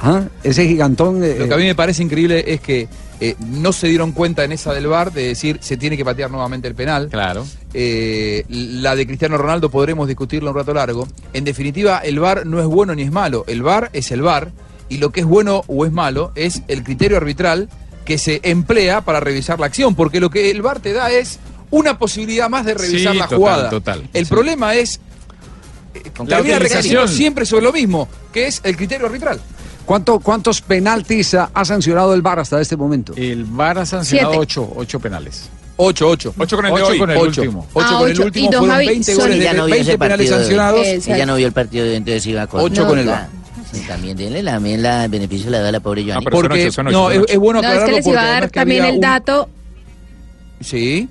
Ah, 0.05 0.23
Ese 0.43 0.67
gigantón. 0.67 1.23
eh, 1.23 1.35
Lo 1.39 1.47
que 1.47 1.53
a 1.53 1.57
mí 1.57 1.63
me 1.63 1.75
parece 1.75 2.03
increíble 2.03 2.43
es 2.45 2.59
que 2.59 2.87
eh, 3.21 3.35
no 3.39 3.71
se 3.71 3.87
dieron 3.87 4.11
cuenta 4.11 4.43
en 4.43 4.51
esa 4.51 4.73
del 4.73 4.87
VAR 4.87 5.13
de 5.13 5.27
decir 5.29 5.59
se 5.61 5.77
tiene 5.77 5.95
que 5.95 6.03
patear 6.03 6.29
nuevamente 6.29 6.67
el 6.67 6.75
penal. 6.75 7.07
Claro. 7.09 7.45
Eh, 7.73 8.43
la 8.49 8.95
de 8.97 9.07
Cristiano 9.07 9.37
Ronaldo 9.37 9.69
podremos 9.71 10.07
discutirla 10.09 10.49
un 10.51 10.57
rato 10.57 10.73
largo. 10.73 11.07
En 11.31 11.45
definitiva, 11.45 11.99
el 11.99 12.19
VAR 12.19 12.45
no 12.45 12.59
es 12.59 12.65
bueno 12.65 12.93
ni 12.95 13.03
es 13.03 13.11
malo. 13.11 13.45
El 13.47 13.63
VAR 13.63 13.89
es 13.93 14.11
el 14.11 14.21
VAR 14.21 14.51
y 14.89 14.97
lo 14.97 15.11
que 15.11 15.21
es 15.21 15.25
bueno 15.25 15.63
o 15.67 15.85
es 15.85 15.91
malo 15.93 16.33
es 16.35 16.63
el 16.67 16.83
criterio 16.83 17.15
arbitral 17.15 17.69
que 18.03 18.17
se 18.17 18.41
emplea 18.43 19.01
para 19.05 19.21
revisar 19.21 19.57
la 19.61 19.67
acción, 19.67 19.95
porque 19.95 20.19
lo 20.19 20.29
que 20.29 20.51
el 20.51 20.61
VAR 20.61 20.81
te 20.81 20.91
da 20.91 21.09
es 21.09 21.39
una 21.71 21.97
posibilidad 21.97 22.49
más 22.49 22.65
de 22.65 22.73
revisar 22.73 23.13
Sí, 23.13 23.17
la 23.19 23.23
total, 23.25 23.37
jugada. 23.39 23.69
total. 23.69 24.09
El 24.13 24.25
Sí. 24.25 24.29
problema 24.33 24.75
es 24.75 24.99
eh, 25.95 26.01
La 26.27 26.41
termina 26.43 27.07
siempre 27.07 27.45
sobre 27.45 27.63
lo 27.63 27.71
mismo, 27.71 28.09
que 28.33 28.47
es 28.47 28.59
el 28.65 28.75
criterio 28.75 29.05
arbitral. 29.05 29.39
¿Cuánto- 29.85 30.19
¿Cuántos 30.19 30.61
penaltis 30.61 31.33
ah, 31.35 31.49
ha 31.53 31.65
sancionado 31.65 32.13
el 32.13 32.21
VAR 32.21 32.39
hasta 32.39 32.59
este 32.61 32.75
momento? 32.77 33.13
El 33.15 33.45
VAR 33.45 33.79
ha 33.79 33.85
sancionado 33.85 34.31
Siete. 34.33 34.41
ocho, 34.41 34.73
ocho 34.75 34.99
penales. 34.99 35.49
8, 35.75 36.07
8. 36.07 36.33
8 36.37 36.55
con 36.55 36.65
el 36.67 36.71
de 36.75 36.81
Ocho 36.81 36.91
hoy. 36.91 36.99
con 36.99 37.09
el 37.11 37.17
8. 37.17 37.41
último. 37.41 37.67
8 37.73 37.87
Ah, 37.89 37.97
con 37.97 38.07
el 38.07 38.13
ocho. 38.13 38.23
último 38.25 38.47
fueron 38.51 38.69
Javi, 38.69 38.85
20 38.87 39.11
son- 39.15 39.21
goles, 39.23 39.39
de 39.39 39.53
no 39.53 39.65
vio 39.65 39.75
ese 39.75 39.83
20 39.83 39.97
penales 39.97 40.17
partido 40.29 40.37
de- 40.37 40.43
sancionados. 40.43 40.87
Ella 41.07 41.25
no 41.25 41.35
vio 41.35 41.47
el 41.47 41.53
partido, 41.53 41.85
entonces 41.87 42.25
iba 42.27 42.47
con... 42.47 42.61
Ocho 42.61 42.81
No, 42.83 42.87
con 42.89 42.99
el. 42.99 43.07
VAR. 43.07 43.27
También 43.87 44.15
denle 44.15 44.43
también 44.43 44.83
la 44.83 45.07
beneficio 45.07 45.49
le 45.49 45.57
da 45.59 45.69
a 45.69 45.71
la 45.71 45.79
pobre 45.79 46.01
Johnny. 46.03 46.13
No, 46.13 46.19
pero 46.21 46.37
son 46.37 46.43
Porque, 46.47 46.63
ocho, 46.65 46.71
son 46.73 46.87
ocho, 46.87 46.97
no, 46.97 47.03
son 47.05 47.11
es, 47.13 47.17
ocho. 47.23 47.33
es 47.33 47.37
bueno 47.39 47.61
No, 47.61 47.67
es 47.67 47.71
aclararlo 47.71 47.87
que 47.87 47.95
les 47.97 48.05
porque 48.05 48.19
iba 48.19 48.21
a 48.21 48.31
dar 48.39 48.49
también 48.51 48.85
el 48.85 48.93
un- 48.95 49.01
dato, 49.01 49.49
Sí. 50.61 51.09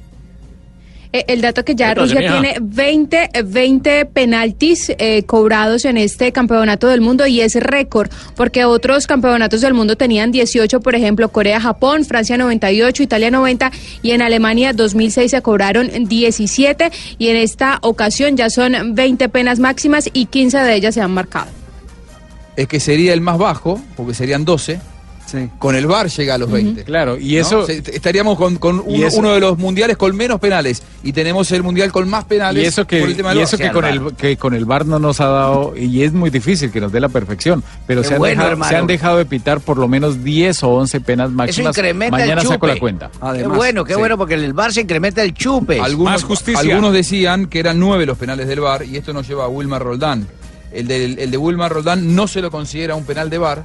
Eh, 1.12 1.25
el 1.28 1.40
dato 1.40 1.64
que 1.64 1.75
ya 1.75 1.95
Rusia 1.95 2.21
tiene 2.21 2.57
20, 2.61 3.31
eh, 3.33 3.42
20 3.42 4.07
penaltis 4.07 4.90
eh, 4.99 5.25
cobrados 5.25 5.85
en 5.85 5.97
este 5.97 6.33
campeonato 6.33 6.87
del 6.88 7.00
mundo 7.00 7.26
y 7.26 7.40
es 7.40 7.54
récord, 7.54 8.11
porque 8.37 8.64
otros 8.64 9.07
campeonatos 9.07 9.61
del 9.61 9.75
mundo 9.75 9.97
tenían 9.97 10.33
18, 10.33 10.81
por 10.81 10.95
ejemplo, 10.95 11.28
Corea, 11.28 11.61
Japón, 11.61 12.04
Francia 12.04 12.38
98, 12.38 13.02
Italia 13.02 13.31
90 13.31 13.71
y 14.02 14.12
en 14.12 14.23
Alemania 14.23 14.73
2006 14.73 15.31
se 15.31 15.42
cobraron 15.42 15.90
17 16.09 16.90
y 17.19 17.28
en 17.28 17.37
esta 17.37 17.78
ocasión 17.83 18.37
ya 18.37 18.50
son 18.50 18.95
20 18.95 19.28
penas 19.28 19.59
máximas 19.59 20.09
y 20.12 20.26
15 20.26 20.59
de 20.59 20.75
ellas 20.75 20.95
se 20.95 21.00
han 21.00 21.12
marcado. 21.12 21.49
Es 22.57 22.69
que 22.69 22.81
sería 22.81 23.14
el 23.14 23.21
más 23.21 23.38
bajo, 23.38 23.81
porque 23.97 24.14
serían 24.14 24.45
12. 24.45 24.92
Sí. 25.33 25.49
Con 25.59 25.75
el 25.77 25.87
VAR 25.87 26.09
llega 26.11 26.35
a 26.35 26.39
los 26.39 26.51
20. 26.51 26.85
Claro, 26.85 27.17
y 27.19 27.39
eso... 27.39 27.67
Estaríamos 27.67 28.37
con, 28.37 28.59
uno, 28.62 29.07
eso- 29.07 29.17
uno 29.19 29.33
de 29.33 29.41
los 29.41 29.57
mundiales 29.57 29.97
con 29.97 30.15
menos 30.15 30.39
penales 30.39 30.83
y 31.03 31.12
tenemos 31.15 31.51
el 31.53 31.62
mundial 31.62 31.91
con 31.91 32.07
más 32.09 32.25
penales 32.27 32.62
Y 32.62 32.67
eso 32.67 32.87
que, 32.87 33.01
por 33.01 33.09
el 33.09 33.17
tema 33.17 33.33
y 33.33 33.37
VAR. 33.37 33.45
eso 33.45 33.57
que 33.57 33.71
con 33.73 33.85
el 33.87 33.93
el 34.09 34.15
que 34.15 34.37
con 34.37 34.53
el 34.55 34.67
VAR 34.67 34.85
no 34.85 34.99
nos 34.99 35.21
ha 35.23 35.27
dado 35.29 35.75
y 35.77 36.03
es 36.03 36.12
muy 36.12 36.29
difícil 36.29 36.71
que 36.71 36.81
nos 36.83 36.93
dé 36.93 37.01
la 37.01 37.09
perfección, 37.09 37.65
pero 37.87 38.05
se 38.05 38.12
han, 38.12 38.19
bueno, 38.19 38.33
dejado, 38.35 38.51
hermano. 38.53 38.71
se 38.71 38.77
han 38.77 38.87
dejado 38.87 39.17
de 39.17 39.25
pitar 39.25 39.61
por 39.61 39.79
lo 39.79 39.89
menos 39.89 40.23
10 40.23 40.62
o 40.65 40.69
11 40.69 41.01
penas 41.01 41.31
máximas. 41.31 41.77
incrementa 41.77 42.17
el 42.19 42.23
Mañana 42.29 42.43
saco 42.43 42.67
la 42.67 42.79
cuenta. 42.79 43.11
Qué 43.35 43.47
bueno, 43.47 43.85
qué 43.85 43.95
sí. 43.95 43.99
bueno, 43.99 44.19
porque 44.19 44.35
en 44.35 44.41
el 44.45 44.53
bar 44.53 44.73
se 44.73 44.83
incrementa 44.83 45.23
el 45.23 45.33
chupe. 45.33 45.81
Algunos, 45.81 46.12
Más 46.12 46.25
justicia. 46.25 46.61
algunos 46.61 46.93
decían 46.93 47.47
que 47.47 47.59
eran 47.59 47.79
nueve 47.81 48.05
los 48.05 48.19
penales 48.19 48.47
del 48.49 48.61
VAR 48.61 48.85
y 48.85 48.99
esto 48.99 49.12
nos 49.15 49.27
lleva 49.27 49.45
a 49.45 49.49
Wilmar 49.49 49.83
Roldán. 49.83 50.27
El 50.73 50.87
de, 50.89 51.05
el 51.05 51.31
de 51.31 51.37
Wilmar 51.39 51.73
Roldán 51.73 52.15
no 52.15 52.27
se 52.29 52.41
lo 52.43 52.51
considera 52.51 52.95
un 52.95 53.05
penal 53.05 53.31
de 53.31 53.39
VAR 53.39 53.65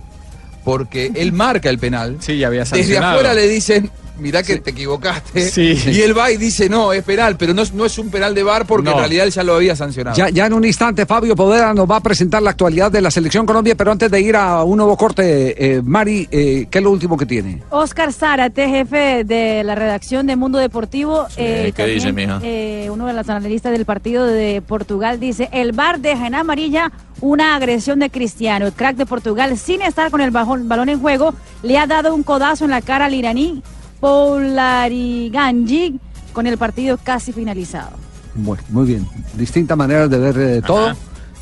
porque 0.68 1.14
él 1.16 1.32
marca 1.32 1.70
el 1.70 1.80
penal. 1.80 2.18
Sí, 2.20 2.40
ya 2.40 2.48
había 2.48 2.66
Desde 2.66 2.76
sancionado. 2.80 3.14
afuera 3.14 3.34
le 3.34 3.48
dicen, 3.48 3.90
mirá 4.20 4.44
que 4.44 4.58
te 4.58 4.72
equivocaste. 4.72 5.50
Sí. 5.50 5.78
Y 5.88 6.02
él 6.02 6.18
va 6.18 6.32
y 6.32 6.38
dice, 6.38 6.70
no, 6.70 6.94
es 6.94 7.04
penal, 7.04 7.36
pero 7.38 7.54
no, 7.54 7.62
es- 7.62 7.74
no 7.74 7.86
es 7.86 7.98
un 7.98 8.10
penal 8.10 8.34
de 8.36 8.44
VAR 8.44 8.66
porque 8.66 8.86
No. 8.86 8.92
en 8.92 8.98
realidad 8.98 9.26
él 9.26 9.32
ya 9.32 9.44
lo 9.44 9.56
había 9.56 9.76
sancionado. 9.76 10.16
Ya, 10.18 10.30
ya 10.30 10.46
en 10.46 10.54
un 10.54 10.66
instante 10.66 11.06
Fabio 11.06 11.36
Poveda 11.36 11.74
nos 11.74 11.90
va 11.90 11.98
a 11.98 12.02
presentar 12.02 12.42
la 12.42 12.52
actualidad 12.52 12.92
de 12.92 13.02
la 13.02 13.12
Selección 13.12 13.46
Colombia, 13.46 13.76
pero 13.76 13.92
antes 13.92 14.10
de 14.12 14.22
ir 14.22 14.36
a 14.36 14.64
un 14.64 14.78
nuevo 14.78 14.98
corte, 14.98 15.76
eh, 15.78 15.82
Mari, 15.84 16.28
eh, 16.32 16.68
¿qué 16.70 16.78
es 16.80 16.84
lo 16.84 16.92
último 16.92 17.18
que 17.18 17.26
tiene? 17.26 17.62
Oscar 17.70 18.12
Zárate, 18.14 18.68
jefe 18.70 19.24
de 19.24 19.64
la 19.64 19.76
redacción 19.76 20.28
de 20.28 20.36
Mundo 20.36 20.58
Deportivo, 20.60 21.26
eh, 21.38 21.72
¿qué 21.76 21.86
dice, 21.86 22.12
mija? 22.12 22.40
eh, 22.44 22.90
uno 22.92 23.06
de 23.08 23.14
los 23.14 23.28
analistas 23.30 23.72
del 23.72 23.86
partido 23.86 24.26
de 24.26 24.62
Portugal, 24.66 25.20
dice, 25.20 25.50
el 25.52 25.72
VAR 25.72 26.00
deja 26.00 26.28
en 26.28 26.36
amarilla 26.36 26.92
una 27.20 27.56
agresión 27.56 27.98
de 28.00 28.10
Cristiano. 28.12 28.68
El 28.68 28.74
crack 28.74 28.96
de 28.96 29.06
Portugal, 29.06 29.58
sin 29.58 29.82
estar 29.82 30.12
con 30.12 30.22
el 30.22 30.32
bajón- 30.32 30.68
balón 30.68 30.90
en 30.90 31.00
juego, 31.00 31.34
le 31.64 31.78
ha 31.78 31.88
dado 31.88 32.14
un 32.14 32.22
codazo 32.24 32.66
en 32.66 32.72
la 32.72 32.82
cara 32.82 33.06
al 33.06 33.14
iraní 33.16 33.64
Poulariganji 34.00 36.00
con 36.34 36.48
el 36.48 36.58
partido 36.58 36.98
casi 36.98 37.32
finalizado. 37.32 37.92
Bueno, 38.36 38.64
muy 38.70 38.86
bien. 38.86 39.08
Distintas 39.34 39.78
maneras 39.78 40.10
de 40.10 40.20
ver 40.20 40.38
eh, 40.38 40.62
todo, 40.66 40.94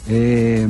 eh, 0.08 0.66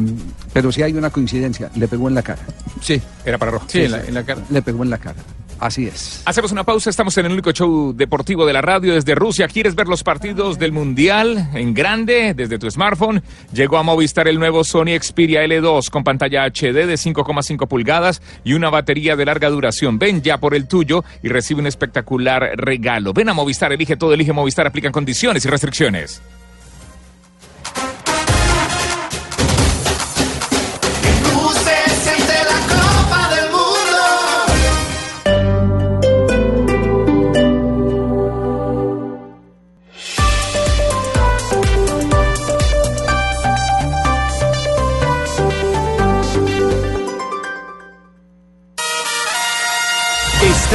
pero 0.52 0.72
sí 0.72 0.82
hay 0.82 0.94
una 0.94 1.10
coincidencia. 1.10 1.70
Le 1.76 1.88
pegó 1.88 2.08
en 2.08 2.16
la 2.16 2.24
cara. 2.24 2.42
Sí. 2.82 3.02
Era 3.24 3.38
para 3.38 3.52
rojo. 3.52 3.66
Sí, 3.70 3.84
en 3.84 3.92
la, 3.92 4.04
en 4.04 4.14
la 4.14 4.24
cara. 4.24 4.42
Le 4.50 4.62
pegó 4.62 4.84
en 4.84 4.90
la 4.90 4.98
cara. 4.98 5.18
Así 5.60 5.88
es. 5.88 6.22
Hacemos 6.26 6.52
una 6.52 6.64
pausa, 6.64 6.90
estamos 6.90 7.18
en 7.18 7.28
el 7.28 7.32
único 7.32 7.52
show 7.52 7.94
deportivo 7.96 8.46
de 8.46 8.54
la 8.54 8.62
radio 8.62 8.94
desde 8.94 9.16
Rusia. 9.16 9.48
¿Quieres 9.48 9.76
ver 9.76 9.88
los 9.88 10.04
partidos 10.04 10.60
del 10.60 10.72
Mundial 10.72 11.50
en 11.54 11.74
grande 11.74 12.34
desde 12.34 12.60
tu 12.60 12.70
smartphone? 12.70 13.24
Llegó 13.54 13.78
a 13.78 13.84
Movistar 13.84 14.28
el 14.28 14.38
nuevo 14.38 14.64
Sony 14.64 14.98
Xperia 15.00 15.44
L2 15.46 15.90
con 15.90 16.04
pantalla 16.04 16.46
HD 16.46 16.86
de 16.86 16.96
5,5 16.96 17.68
pulgadas 17.68 18.22
y 18.44 18.54
una 18.54 18.70
batería 18.70 19.16
de 19.16 19.26
larga 19.26 19.50
duración. 19.50 19.98
Ven 19.98 20.22
ya 20.22 20.38
por 20.40 20.56
el 20.56 20.68
tuyo 20.68 21.04
y 21.24 21.30
recibe 21.30 21.62
un 21.62 21.68
espectacular 21.68 22.52
regalo. 22.56 23.14
Ven 23.14 23.30
a 23.30 23.34
Movistar, 23.34 23.72
elige 23.72 23.96
todo, 23.96 24.14
elige 24.14 24.34
Movistar, 24.34 24.68
aplican 24.68 24.92
condiciones 24.92 25.46
y 25.46 25.50
restricciones. 25.50 26.22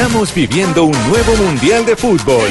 Estamos 0.03 0.33
viviendo 0.33 0.85
un 0.85 1.09
nuevo 1.09 1.35
Mundial 1.35 1.85
de 1.85 1.95
Fútbol. 1.95 2.49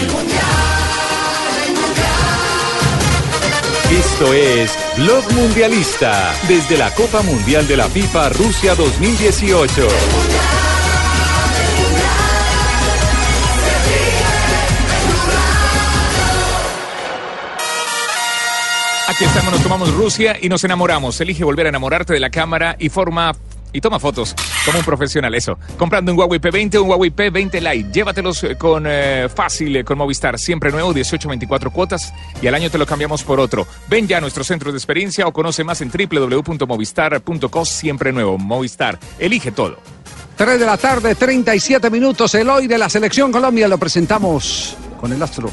Esto 3.90 4.33
es 4.33 4.78
Blog 4.97 5.33
Mundialista 5.33 6.33
desde 6.47 6.78
la 6.78 6.95
Copa 6.95 7.23
Mundial 7.23 7.66
de 7.66 7.76
la 7.76 7.88
FIFA 7.88 8.28
Rusia 8.28 8.76
2018. 8.76 9.88
Aquí 19.09 19.25
estamos, 19.25 19.52
nos 19.52 19.62
tomamos 19.64 19.92
Rusia 19.95 20.37
y 20.40 20.49
nos 20.49 20.62
enamoramos. 20.62 21.21
Elige 21.21 21.42
volver 21.42 21.66
a 21.66 21.71
enamorarte 21.71 22.12
de 22.12 22.21
la 22.21 22.30
cámara 22.30 22.76
y 22.78 22.90
forma 22.90 23.33
y 23.73 23.81
toma 23.81 23.99
fotos 23.99 24.35
como 24.65 24.79
un 24.79 24.85
profesional, 24.85 25.35
eso. 25.35 25.59
Comprando 25.79 26.12
un 26.12 26.19
Huawei 26.19 26.41
P20 26.41 26.77
o 26.77 26.83
un 26.83 26.91
Huawei 26.91 27.11
P20 27.11 27.61
Lite. 27.61 27.93
Llévatelos 27.93 28.45
eh, 28.45 28.57
con 28.57 28.85
eh, 28.87 29.29
fácil, 29.35 29.77
eh, 29.77 29.85
con 29.85 29.99
Movistar, 29.99 30.39
siempre 30.39 30.71
nuevo, 30.71 30.93
18, 30.93 31.29
24 31.29 31.71
cuotas 31.71 32.12
y 32.43 32.47
al 32.47 32.55
año 32.55 32.71
te 32.71 32.79
lo 32.79 32.87
cambiamos 32.87 33.23
por 33.23 33.41
otro. 33.41 33.67
Ven 33.89 34.07
ya 34.07 34.19
a 34.19 34.21
nuestro 34.21 34.45
centro 34.45 34.73
de 34.73 34.79
experiencia 34.79 35.27
o 35.27 35.33
conoce 35.33 35.65
más 35.65 35.81
en 35.81 35.91
www.movistar.co, 35.91 37.65
siempre 37.65 38.12
nuevo. 38.12 38.39
Movistar, 38.39 38.99
elige 39.19 39.53
todo. 39.53 39.79
3 40.37 40.59
de 40.59 40.67
la 40.67 40.79
tarde, 40.79 41.15
37 41.15 41.91
minutos. 41.91 42.35
El 42.35 42.49
hoy 42.49 42.67
de 42.67 42.79
la 42.79 42.89
Selección 42.89 43.31
Colombia 43.31 43.69
lo 43.69 43.77
presentamos 43.77 44.77
con 44.99 45.12
el 45.12 45.23
astro. 45.23 45.50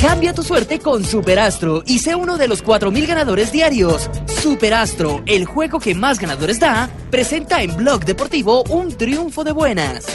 Cambia 0.00 0.32
tu 0.32 0.44
suerte 0.44 0.78
con 0.78 1.04
Superastro 1.04 1.82
y 1.84 1.98
sé 1.98 2.14
uno 2.14 2.38
de 2.38 2.46
los 2.46 2.64
4.000 2.64 3.06
ganadores 3.06 3.50
diarios. 3.50 4.08
Superastro, 4.42 5.20
el 5.26 5.46
juego 5.46 5.80
que 5.80 5.96
más 5.96 6.20
ganadores 6.20 6.60
da, 6.60 6.88
presenta 7.10 7.60
en 7.60 7.76
Blog 7.76 8.04
Deportivo 8.04 8.62
un 8.68 8.96
triunfo 8.96 9.42
de 9.42 9.50
buenas. 9.50 10.06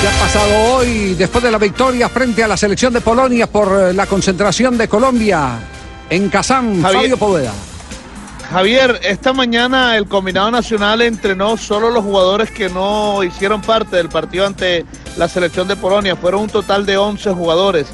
¿Qué 0.00 0.06
ha 0.06 0.20
pasado 0.20 0.74
hoy 0.74 1.14
después 1.14 1.42
de 1.42 1.50
la 1.50 1.58
victoria 1.58 2.08
frente 2.08 2.44
a 2.44 2.48
la 2.48 2.56
selección 2.56 2.92
de 2.92 3.00
Polonia 3.00 3.48
por 3.48 3.68
eh, 3.68 3.92
la 3.92 4.06
concentración 4.06 4.78
de 4.78 4.86
Colombia 4.86 5.58
en 6.08 6.28
Kazán? 6.28 6.80
Javier. 6.80 7.02
Fabio 7.02 7.16
Poveda. 7.16 7.52
Javier, 8.50 9.00
esta 9.02 9.32
mañana 9.32 9.96
el 9.96 10.06
combinado 10.06 10.52
nacional 10.52 11.02
entrenó 11.02 11.56
solo 11.56 11.90
los 11.90 12.04
jugadores 12.04 12.52
que 12.52 12.68
no 12.68 13.24
hicieron 13.24 13.60
parte 13.62 13.96
del 13.96 14.08
partido 14.08 14.46
ante 14.46 14.84
la 15.16 15.26
selección 15.26 15.66
de 15.66 15.74
Polonia. 15.74 16.14
Fueron 16.14 16.42
un 16.42 16.50
total 16.50 16.86
de 16.86 16.96
11 16.96 17.32
jugadores. 17.32 17.88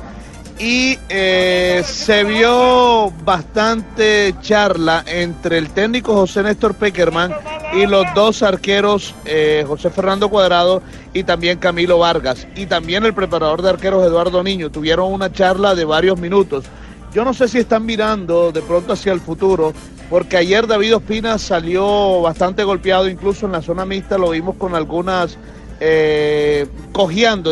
Y 0.59 0.99
eh, 1.09 1.83
se 1.85 2.25
vio 2.25 3.11
bastante 3.25 4.35
charla 4.41 5.05
entre 5.07 5.59
el 5.59 5.71
técnico 5.71 6.15
José 6.15 6.43
Néstor 6.43 6.75
Peckerman 6.75 7.33
y 7.73 7.87
los 7.87 8.05
dos 8.15 8.43
arqueros, 8.43 9.15
eh, 9.25 9.65
José 9.67 9.91
Fernando 9.91 10.29
Cuadrado 10.29 10.83
y 11.13 11.25
también 11.25 11.59
Camilo 11.59 11.99
Vargas. 11.99 12.47
Y 12.55 12.67
también 12.67 13.05
el 13.05 13.15
preparador 13.15 13.63
de 13.63 13.71
arqueros 13.71 14.07
Eduardo 14.07 14.43
Niño. 14.43 14.71
Tuvieron 14.71 15.13
una 15.13 15.33
charla 15.33 15.75
de 15.75 15.85
varios 15.85 16.19
minutos. 16.19 16.65
Yo 17.13 17.25
no 17.25 17.35
sé 17.35 17.49
si 17.49 17.59
están 17.59 17.85
mirando 17.85 18.53
de 18.53 18.63
pronto 18.63 18.95
hacia 18.95 19.13
el 19.13 19.21
futuro, 19.21 19.75
porque 20.09 20.37
ayer 20.37 20.67
David 20.67 20.97
Ospina 20.97 21.39
salió 21.39 22.23
bastante 22.23 22.65
golpeado, 22.65 23.09
incluso 23.09 23.47
en 23.47 23.53
la 23.53 23.61
zona 23.61 23.85
mixta 23.85 24.17
lo 24.17 24.31
vimos 24.31 24.57
con 24.57 24.75
algunas 24.75 25.37
eh, 25.81 26.67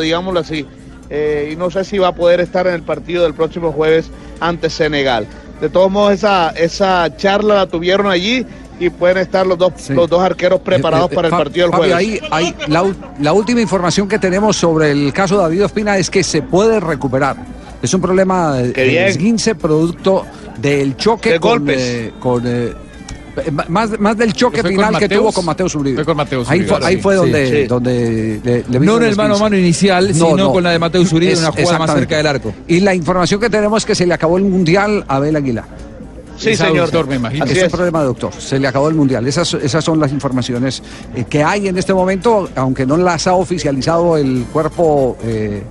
digámoslo 0.01 0.41
así. 0.41 0.67
Eh, 1.11 1.51
y 1.53 1.57
no 1.57 1.71
sé 1.71 1.85
si 1.85 1.99
va 1.99 2.09
a 2.09 2.15
poder 2.15 2.41
estar 2.41 2.67
en 2.69 2.75
el 2.75 2.83
partido 2.83 3.25
del 3.25 3.35
próximo 3.35 3.73
jueves 3.73 4.11
ante 4.39 4.71
Senegal. 4.71 5.27
De 5.61 5.69
todos 5.69 5.91
modos, 5.91 6.13
esa, 6.13 6.51
esa 6.51 7.15
charla 7.17 7.55
la 7.57 7.67
tuvieron 7.67 8.07
allí 8.07 8.47
y 8.79 8.89
pueden 8.91 9.19
estar 9.19 9.47
los 9.47 9.59
dos, 9.59 9.73
Sí. 9.77 9.93
los 9.93 10.09
dos 10.09 10.23
arqueros 10.23 10.61
preparados 10.61 11.11
Eh, 11.11 11.13
eh, 11.13 11.17
para 11.17 11.29
el 11.29 11.35
partido 11.35 11.67
del 11.67 11.77
jueves. 11.77 11.95
ahí, 11.97 12.21
ahí, 12.31 12.55
la, 12.69 13.33
última 13.33 13.61
información 13.61 14.09
que 14.09 14.19
tenemos 14.19 14.57
sobre 14.57 14.93
el 14.93 15.13
caso 15.13 15.37
de 15.37 15.43
David 15.43 15.65
Ospina 15.67 15.99
es 15.99 16.09
que 16.09 16.23
se 16.23 16.41
puede 16.43 16.81
recuperar. 16.81 17.37
Es 17.83 17.93
un 17.93 18.01
problema 18.01 18.55
de 18.55 19.07
esguince 19.09 19.55
producto 19.55 20.25
del 20.59 20.97
choque 20.97 21.33
De 21.33 21.41
con, 21.41 21.51
golpes. 21.59 21.79
eh, 21.81 22.13
con, 22.21 22.47
eh, 22.47 22.51
Eh, 22.51 22.75
Más, 23.69 23.99
más 23.99 24.17
del 24.17 24.33
choque 24.33 24.63
final 24.63 24.99
que 24.99 25.09
tuvo 25.09 25.33
con 25.33 25.45
Mateus 25.45 25.75
Uribe. 25.75 25.97
Fue 25.97 26.05
con 26.05 26.17
Mateus 26.17 26.49
Ahí 26.51 26.61
Uribe, 26.61 26.77
fue, 26.77 26.87
ahí 26.87 26.97
sí. 26.97 27.01
fue 27.03 27.15
donde, 27.15 27.63
Sí. 27.63 27.67
donde 27.67 28.41
le, 28.43 28.65
le 28.69 28.81
No 28.81 28.97
en 28.97 29.03
el 29.05 29.17
mano 29.17 29.37
a 29.37 29.39
mano 29.39 29.57
inicial, 29.57 30.13
sino 30.15 30.53
con 30.53 30.63
la 30.63 30.71
de 30.71 30.79
Mateus 30.79 31.13
Uribe 31.13 31.33
en 31.33 31.39
una 31.39 31.53
jugada 31.53 31.79
más 31.79 31.93
cerca 31.95 32.17
del 32.17 32.27
arco. 32.27 32.53
Y 32.67 32.81
la 32.81 32.95
información 32.95 33.41
que 33.41 33.51
tenemos 33.51 33.83
es 33.83 33.87
que 33.87 33.95
se 33.95 34.07
le 34.07 34.15
acabó 34.15 34.37
el 34.39 34.45
mundial 34.45 35.05
a 35.09 35.17
Abel 35.17 35.37
Aguilar. 35.37 35.65
Sí, 36.37 36.57
señor. 36.57 36.87
doctor, 36.91 37.07
me 37.07 37.17
imagino. 37.17 37.45
Así 37.45 37.53
es 37.53 37.65
el 37.65 37.71
problema, 37.71 38.03
doctor. 38.03 38.33
Se 38.33 38.59
le 38.59 38.67
acabó 38.67 38.89
el 38.89 38.95
mundial. 38.95 39.27
Esas, 39.27 39.53
esas 39.55 39.85
son 39.85 40.01
las 40.01 40.11
informaciones 40.11 40.83
eh, 41.15 41.25
que 41.29 41.45
hay 41.45 41.69
en 41.69 41.77
este 41.77 41.93
momento, 41.93 42.49
aunque 42.57 42.87
no 42.87 42.97
las 42.97 43.27
ha 43.27 43.35
oficializado 43.35 44.17
el 44.17 44.47
cuerpo. 44.51 45.19
eh, 45.23 45.63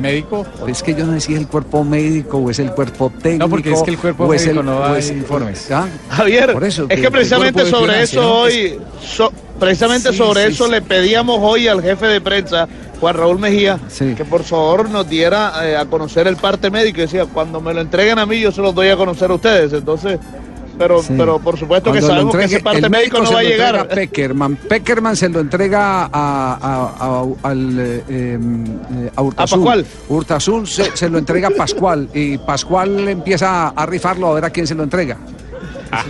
Médico. 0.00 0.46
es 0.68 0.82
que 0.82 0.94
yo 0.94 1.04
no 1.06 1.14
es 1.14 1.28
el 1.28 1.46
cuerpo 1.48 1.84
médico 1.84 2.38
o 2.38 2.50
es 2.50 2.58
el 2.58 2.70
cuerpo 2.72 3.12
técnico. 3.22 3.44
No, 3.44 3.50
porque 3.50 3.72
es 3.72 3.82
que 3.82 3.90
el 3.90 3.98
cuerpo 3.98 4.26
médico 4.28 4.60
el- 4.60 4.66
no 4.66 4.78
da 4.80 4.92
o 4.92 4.96
es- 4.96 5.10
informes. 5.10 5.70
¿Ah? 5.70 5.86
Javier, 6.10 6.52
Por 6.52 6.64
eso, 6.64 6.86
es 6.88 7.00
que- 7.00 7.10
precisamente 7.10 7.66
sobre 7.66 8.02
eso 8.02 8.22
¿no? 8.22 8.32
hoy, 8.40 8.78
so- 9.02 9.32
precisamente 9.60 10.10
Sí, 10.10 10.16
sobre 10.18 10.46
sí, 10.46 10.52
eso 10.52 10.64
sí. 10.66 10.70
le 10.72 10.82
pedíamos 10.82 11.38
hoy 11.40 11.68
al 11.68 11.82
jefe 11.82 12.06
de 12.06 12.20
prensa, 12.20 12.68
Juan 13.00 13.14
Raúl 13.16 13.38
Mejía, 13.38 13.78
Sí. 13.88 14.14
que 14.16 14.24
por 14.24 14.42
favor 14.44 14.88
nos 14.88 15.08
diera 15.08 15.52
eh, 15.68 15.76
a 15.76 15.84
conocer 15.86 16.26
el 16.26 16.36
parte 16.36 16.70
médico. 16.70 16.98
Y 16.98 17.02
decía, 17.02 17.26
cuando 17.26 17.60
me 17.60 17.74
lo 17.74 17.80
entreguen 17.80 18.18
a 18.18 18.26
mí, 18.26 18.40
yo 18.40 18.50
se 18.52 18.60
los 18.62 18.74
doy 18.74 18.88
a 18.88 18.96
conocer 18.96 19.30
a 19.30 19.34
ustedes. 19.34 19.72
Entonces, 19.72 20.18
pero, 20.82 21.02
Sí. 21.02 21.14
pero 21.16 21.38
por 21.38 21.58
supuesto 21.58 21.90
Cuando 21.90 22.06
que 22.06 22.12
sabemos 22.12 22.36
que 22.36 22.44
ese 22.44 22.60
parte 22.60 22.88
médico 22.88 23.20
no 23.20 23.32
va 23.32 23.38
a 23.38 23.42
llegar. 23.42 23.76
a 23.76 23.88
Peckerman. 23.88 24.56
Peckerman 24.56 25.14
se 25.16 25.28
lo 25.28 25.40
entrega 25.40 26.04
a, 26.04 26.08
a, 26.12 26.94
a- 26.98 27.48
al, 27.50 27.78
eh, 27.78 28.02
eh, 28.08 28.38
a 29.14 29.22
Hurtasun. 29.22 29.60
Pascual. 29.60 29.86
Hurtasun 30.08 30.66
se, 30.66 30.96
se 30.96 31.08
lo 31.08 31.18
entrega 31.18 31.48
a 31.48 31.50
Pascual 31.52 32.08
y 32.12 32.36
Pascual 32.38 33.08
empieza 33.08 33.68
a 33.68 33.86
rifarlo 33.86 34.28
a 34.28 34.34
ver 34.34 34.44
a 34.46 34.50
quién 34.50 34.66
se 34.66 34.74
lo 34.74 34.82
entrega. 34.82 35.18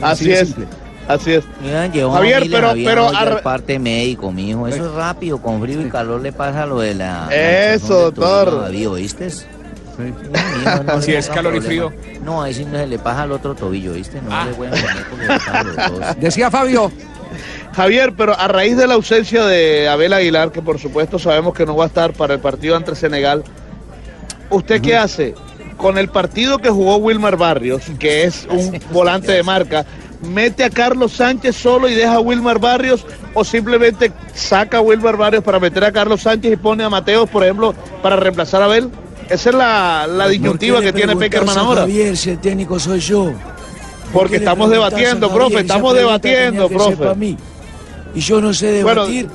Así 0.00 0.30
es, 0.32 0.48
simple. 0.48 0.66
así 1.08 1.32
es. 1.32 1.44
Javier, 1.62 2.44
pero- 2.50 2.68
había 2.70 2.88
pero 2.88 3.08
ar- 3.08 3.42
parte 3.42 3.78
médico, 3.78 4.30
mijo. 4.32 4.66
Eso 4.68 4.86
es 4.86 4.92
rápido, 4.92 5.38
con 5.42 5.60
frío 5.60 5.80
y 5.82 5.90
calor 5.90 6.20
le 6.20 6.32
pasa 6.32 6.64
lo 6.66 6.78
de 6.80 6.94
la... 6.94 7.28
Eso, 7.30 8.10
doctor. 8.12 8.70
Sí, 9.96 10.12
no 10.86 11.02
Si 11.02 11.12
es 11.12 11.28
calor 11.28 11.54
y 11.56 11.60
problema. 11.60 11.90
No, 12.24 12.42
ahí 12.42 12.54
sí 12.54 12.64
no 12.64 12.78
se 12.78 12.86
le 12.86 12.98
pasa 12.98 13.22
al 13.22 13.32
otro 13.32 13.54
tobillo, 13.54 13.92
¿viste? 13.92 14.20
No 14.22 14.28
Ah. 14.30 14.46
le 14.46 14.54
pueden 14.54 14.72
poner 14.80 15.04
porque 15.08 15.22
le 15.22 15.28
pasa 15.28 15.60
a 15.60 15.64
los 15.64 15.76
dos. 15.76 16.16
Decía 16.20 16.50
Fabio, 16.50 16.90
Javier, 17.74 18.12
pero 18.16 18.38
a 18.38 18.48
raíz 18.48 18.76
de 18.76 18.86
la 18.86 18.94
ausencia 18.94 19.44
de 19.44 19.88
Abel 19.88 20.12
Aguilar, 20.12 20.52
que 20.52 20.62
por 20.62 20.78
supuesto 20.78 21.18
sabemos 21.18 21.54
que 21.54 21.66
no 21.66 21.76
va 21.76 21.84
a 21.84 21.86
estar 21.88 22.12
para 22.12 22.34
el 22.34 22.40
partido 22.40 22.76
ante 22.76 22.94
Senegal, 22.94 23.42
¿usted 24.50 24.80
qué 24.80 24.96
hace? 24.96 25.34
Con 25.76 25.98
el 25.98 26.08
partido 26.08 26.58
que 26.58 26.70
jugó 26.70 26.96
Wilmar 26.96 27.36
Barrios, 27.36 27.82
que 27.98 28.24
es 28.24 28.46
un 28.50 28.78
volante 28.92 29.32
de 29.32 29.42
marca, 29.42 29.84
¿mete 30.22 30.64
a 30.64 30.70
Carlos 30.70 31.12
Sánchez 31.12 31.56
solo 31.56 31.88
y 31.88 31.94
deja 31.94 32.14
a 32.14 32.20
Wilmar 32.20 32.58
Barrios 32.58 33.04
o 33.34 33.42
simplemente 33.44 34.12
saca 34.34 34.76
a 34.76 34.80
Wilmar 34.80 35.16
Barrios 35.16 35.42
para 35.42 35.58
meter 35.58 35.82
a 35.84 35.90
Carlos 35.92 36.20
Sánchez 36.22 36.52
y 36.52 36.56
pone 36.56 36.84
a 36.84 36.90
Mateos, 36.90 37.28
por 37.28 37.42
ejemplo, 37.42 37.74
para 38.02 38.16
reemplazar 38.16 38.62
a 38.62 38.66
Abel? 38.66 38.90
Esa 39.32 39.50
es 39.50 39.54
la, 39.56 40.06
la 40.06 40.28
disyuntiva 40.28 40.80
que 40.80 40.92
tiene 40.92 41.16
Peckerman 41.16 41.56
ahora. 41.58 41.80
Javier, 41.82 42.16
si 42.16 42.30
el 42.30 42.38
técnico 42.38 42.78
soy 42.78 43.00
yo. 43.00 43.32
Porque 44.12 44.36
estamos 44.36 44.68
debatiendo, 44.70 45.32
profe, 45.32 45.60
estamos 45.60 45.94
debatiendo, 45.94 46.68
profe. 46.68 47.14
Mí. 47.16 47.36
Y 48.14 48.20
yo 48.20 48.40
no 48.40 48.52
sé 48.52 48.66
debatir. 48.72 49.28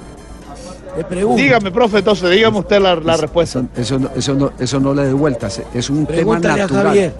Dígame, 1.35 1.71
profe, 1.71 1.99
entonces, 1.99 2.29
dígame 2.31 2.59
usted 2.59 2.79
la, 2.81 2.95
la 2.95 3.17
respuesta. 3.17 3.63
eso, 3.75 3.95
eso 3.95 3.99
no, 3.99 4.09
eso, 4.15 4.33
no, 4.33 4.51
eso 4.59 4.79
no 4.79 4.93
le 4.93 5.05
dé 5.05 5.13
vueltas. 5.13 5.61
Es 5.73 5.89
un 5.89 6.05
tema 6.05 6.15
Pregúntale 6.15 6.53
a 6.53 6.57
natural. 6.63 6.85
Javier. 6.87 7.13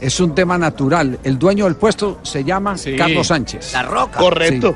Es 0.00 0.20
un 0.20 0.34
tema 0.34 0.58
natural. 0.58 1.18
El 1.22 1.38
dueño 1.38 1.64
del 1.66 1.76
puesto 1.76 2.18
se 2.22 2.42
llama 2.42 2.76
Sí. 2.78 2.96
Carlos 2.96 3.26
Sánchez. 3.26 3.72
La 3.74 3.82
roca. 3.82 4.18
Correcto. 4.18 4.74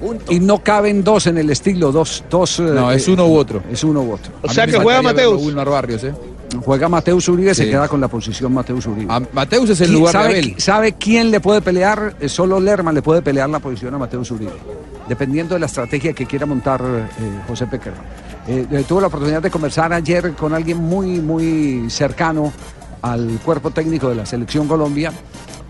Punto. 0.00 0.32
Y 0.32 0.40
no 0.40 0.62
caben 0.62 1.04
dos 1.04 1.26
en 1.28 1.38
el 1.38 1.50
estilo, 1.50 1.92
dos, 1.92 2.24
dos. 2.30 2.58
eh, 2.60 2.62
No, 2.62 2.90
es 2.90 3.06
eh, 3.06 3.12
uno 3.12 3.26
u 3.26 3.36
otro. 3.36 3.62
Es 3.70 3.84
uno 3.84 4.02
u 4.02 4.12
otro. 4.12 4.32
O 4.42 4.48
A 4.50 4.52
sea 4.54 4.66
que 4.66 4.78
juega 4.78 5.02
Mateus. 5.02 5.40
Wilmar 5.44 5.68
Barrios, 5.68 6.02
¿eh? 6.04 6.12
Juega 6.64 6.88
Mateus 6.88 7.28
Uribe, 7.28 7.54
se 7.54 7.64
Sí. 7.64 7.70
queda 7.70 7.88
con 7.88 8.00
la 8.00 8.08
posición 8.08 8.52
Mateus 8.52 8.86
Uribe. 8.86 9.12
A 9.12 9.20
Mateus 9.32 9.70
es 9.70 9.80
el 9.80 9.90
¿Qui- 9.90 9.92
lugar 9.92 10.12
de 10.12 10.18
¿Sabe, 10.20 10.28
Abel. 10.34 10.44
qui- 10.56 10.58
¿Sabe 10.60 10.92
quién 10.94 11.30
le 11.30 11.40
puede 11.40 11.62
pelear? 11.62 12.16
Eh, 12.20 12.28
Solo 12.28 12.60
Lerman 12.60 12.94
le 12.94 13.02
puede 13.02 13.22
pelear 13.22 13.48
la 13.48 13.58
posición 13.58 13.94
a 13.94 13.98
Mateus 13.98 14.30
Uribe, 14.30 14.52
dependiendo 15.08 15.54
de 15.54 15.60
la 15.60 15.66
estrategia 15.66 16.12
que 16.12 16.26
quiera 16.26 16.46
montar 16.46 16.82
eh, 16.82 17.40
José 17.48 17.66
Peckerman. 17.66 18.02
Eh, 18.48 18.66
eh, 18.70 18.84
tuve 18.86 19.00
la 19.00 19.06
oportunidad 19.06 19.40
de 19.42 19.50
conversar 19.50 19.92
ayer 19.92 20.32
con 20.34 20.52
alguien 20.52 20.78
muy, 20.78 21.20
muy 21.20 21.88
cercano 21.90 22.52
al 23.02 23.38
cuerpo 23.44 23.70
técnico 23.70 24.08
de 24.08 24.16
la 24.16 24.26
Selección 24.26 24.66
Colombia 24.68 25.12